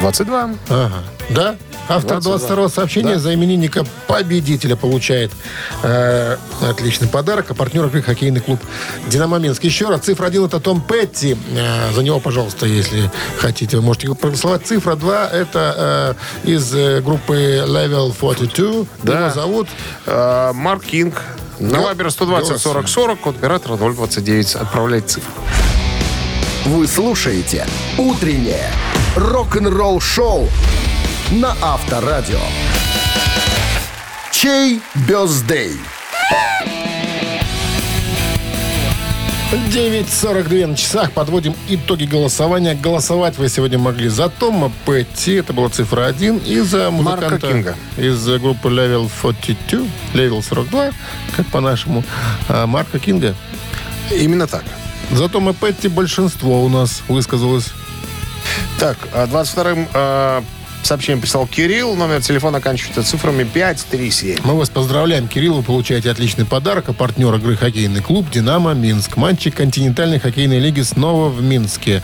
22. 0.00 0.50
Ага. 0.68 1.04
Да? 1.30 1.56
Автор 1.88 2.20
22. 2.20 2.38
22 2.38 2.68
сообщения 2.68 3.14
Да. 3.14 3.18
за 3.18 3.34
именинника 3.34 3.84
победителя 4.06 4.76
получает 4.76 5.32
э, 5.82 6.36
отличный 6.62 7.08
подарок. 7.08 7.50
А 7.50 7.54
партнер 7.54 7.84
игры 7.86 8.02
хоккейный 8.02 8.40
клуб 8.40 8.60
«Динамо 9.08 9.38
Минск». 9.38 9.64
Еще 9.64 9.88
раз, 9.88 10.00
цифра 10.02 10.26
1 10.26 10.44
это 10.46 10.60
Том 10.60 10.80
Петти. 10.80 11.36
Э, 11.56 11.92
за 11.92 12.02
него, 12.02 12.20
пожалуйста, 12.20 12.66
если 12.66 13.10
хотите, 13.38 13.76
вы 13.76 13.82
можете 13.82 14.06
его 14.06 14.14
проголосовать. 14.14 14.66
Цифра 14.66 14.94
2 14.94 15.28
это 15.28 16.16
э, 16.44 16.50
из 16.50 16.72
э, 16.74 17.00
группы 17.00 17.34
Level 17.66 18.14
42. 18.18 18.86
Да. 19.02 19.26
Его 19.26 19.34
зовут 19.34 19.68
Э, 20.06 20.52
Марк 20.54 20.84
Кинг. 20.84 21.20
На 21.58 21.80
Вайбер 21.80 22.10
120 22.10 22.48
голосуем. 22.48 22.58
40 22.60 22.88
40, 22.88 23.20
код 23.20 23.36
оператора 23.36 23.76
029. 23.76 24.54
Отправляйте 24.56 25.06
цифру. 25.08 25.30
Вы 26.64 26.86
слушаете 26.86 27.66
«Утреннее 27.98 28.70
рок-н-ролл-шоу» 29.16 30.48
на 31.32 31.56
Авторадио. 31.62 32.40
Чей 34.30 34.82
бездей? 35.06 35.78
9.42 39.70 40.66
на 40.66 40.76
часах. 40.76 41.12
Подводим 41.12 41.54
итоги 41.68 42.04
голосования. 42.04 42.74
Голосовать 42.74 43.38
вы 43.38 43.48
сегодня 43.48 43.78
могли 43.78 44.08
за 44.08 44.28
Тома 44.28 44.70
Петти, 44.86 45.34
это 45.34 45.52
была 45.52 45.68
цифра 45.68 46.06
1, 46.06 46.38
и 46.38 46.60
за 46.60 46.90
Марка 46.90 47.30
музыканта 47.30 47.48
Кинга. 47.48 47.76
из 47.96 48.26
группы 48.26 48.68
Level 48.68 49.10
42, 49.22 49.86
Level 50.14 50.42
42, 50.42 50.90
как 51.36 51.46
по-нашему, 51.46 52.04
а, 52.48 52.66
Марка 52.66 52.98
Кинга. 52.98 53.34
Именно 54.10 54.46
так. 54.46 54.64
За 55.10 55.28
Тома 55.28 55.54
Петти 55.54 55.88
большинство 55.88 56.62
у 56.64 56.68
нас 56.68 57.02
высказалось. 57.08 57.72
Так, 58.78 58.96
а 59.12 59.26
22-м 59.26 60.44
э, 60.82 60.86
сообщением 60.86 61.20
писал 61.22 61.46
Кирилл. 61.46 61.96
Номер 61.96 62.22
телефона 62.22 62.58
оканчивается 62.58 63.02
цифрами 63.02 63.44
537. 63.44 64.38
Мы 64.44 64.54
вас 64.54 64.70
поздравляем, 64.70 65.28
Кирилл. 65.28 65.54
Вы 65.54 65.62
получаете 65.62 66.10
отличный 66.10 66.44
подарок. 66.44 66.88
А 66.88 66.92
партнер 66.92 67.34
игры 67.34 67.56
хоккейный 67.56 68.00
клуб 68.00 68.30
«Динамо 68.30 68.74
Минск». 68.74 69.16
Матчи 69.16 69.50
континентальной 69.50 70.18
хоккейной 70.18 70.58
лиги 70.58 70.82
снова 70.82 71.28
в 71.28 71.42
Минске. 71.42 72.02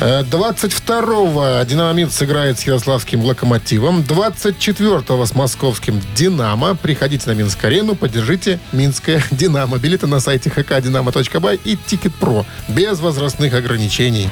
Э, 0.00 0.22
22-го 0.22 1.62
«Динамо 1.64 1.92
Минск» 1.92 2.16
сыграет 2.16 2.58
с 2.58 2.66
Ярославским 2.66 3.22
«Локомотивом». 3.24 4.00
24-го 4.00 5.26
с 5.26 5.34
московским 5.34 6.00
«Динамо». 6.14 6.74
Приходите 6.74 7.28
на 7.28 7.34
Минск-арену, 7.34 7.94
поддержите 7.94 8.60
«Минское 8.72 9.22
Динамо». 9.30 9.78
Билеты 9.78 10.06
на 10.06 10.20
сайте 10.20 10.50
hkdinamo.by 10.50 11.60
и 11.64 11.76
«Ticketpro». 11.86 12.46
Без 12.68 13.00
возрастных 13.00 13.54
ограничений. 13.54 14.28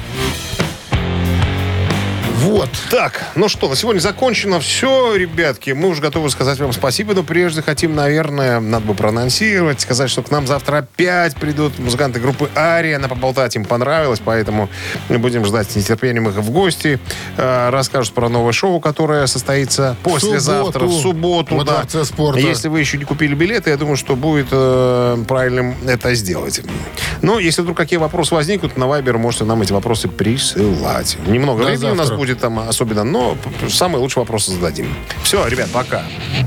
Вот. 2.39 2.69
Так, 2.89 3.23
ну 3.35 3.49
что, 3.49 3.69
на 3.69 3.75
сегодня 3.75 3.99
закончено 3.99 4.59
все, 4.59 5.15
ребятки. 5.15 5.71
Мы 5.71 5.89
уже 5.89 6.01
готовы 6.01 6.29
сказать 6.29 6.59
вам 6.59 6.73
спасибо, 6.73 7.13
но 7.13 7.23
прежде 7.23 7.61
хотим, 7.61 7.95
наверное, 7.95 8.59
надо 8.59 8.85
бы 8.85 8.93
проанонсировать, 8.93 9.81
сказать, 9.81 10.09
что 10.09 10.23
к 10.23 10.31
нам 10.31 10.47
завтра 10.47 10.77
опять 10.77 11.35
придут 11.35 11.77
музыканты 11.79 12.19
группы 12.19 12.49
Ария. 12.55 12.99
На 12.99 13.09
поболтать 13.09 13.55
им 13.55 13.65
понравилось, 13.65 14.21
поэтому 14.23 14.69
мы 15.09 15.19
будем 15.19 15.45
ждать 15.45 15.71
с 15.71 15.75
нетерпением 15.75 16.29
их 16.29 16.35
в 16.35 16.51
гости. 16.51 16.99
Э, 17.37 17.69
Расскажут 17.69 18.13
про 18.13 18.29
новое 18.29 18.53
шоу, 18.53 18.79
которое 18.79 19.27
состоится 19.27 19.95
послезавтра, 20.03 20.85
в 20.85 20.91
субботу 20.91 21.19
субботу. 21.19 21.55
во 21.55 21.63
да. 21.63 22.05
Спорта. 22.05 22.39
Если 22.39 22.67
вы 22.67 22.79
еще 22.79 22.97
не 22.97 23.05
купили 23.05 23.35
билеты, 23.35 23.69
я 23.69 23.77
думаю, 23.77 23.97
что 23.97 24.15
будет 24.15 24.47
э, 24.51 25.23
правильным 25.27 25.75
это 25.85 26.13
сделать. 26.15 26.61
Ну, 27.21 27.39
если 27.39 27.61
вдруг 27.61 27.77
какие 27.77 27.99
вопросы 27.99 28.35
возникнут, 28.35 28.77
на 28.77 28.87
Вайбер 28.87 29.17
можете 29.17 29.43
нам 29.45 29.61
эти 29.61 29.73
вопросы 29.73 30.07
присылать. 30.07 31.17
Немного 31.27 31.63
До 31.63 31.69
времени 31.69 31.91
у 31.91 31.95
нас 31.95 32.07
завтра. 32.07 32.15
Будет 32.29 32.41
там 32.41 32.59
особенно, 32.59 33.03
но 33.03 33.37
самые 33.69 34.01
лучшие 34.01 34.21
вопросы 34.21 34.51
зададим. 34.51 34.93
Все, 35.23 35.47
ребят, 35.47 35.69
пока. 35.71 36.03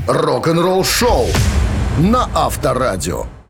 Рок-н-ролл 0.07 0.83
шоу 0.83 1.27
на 1.97 2.29
Авторадио. 2.33 3.25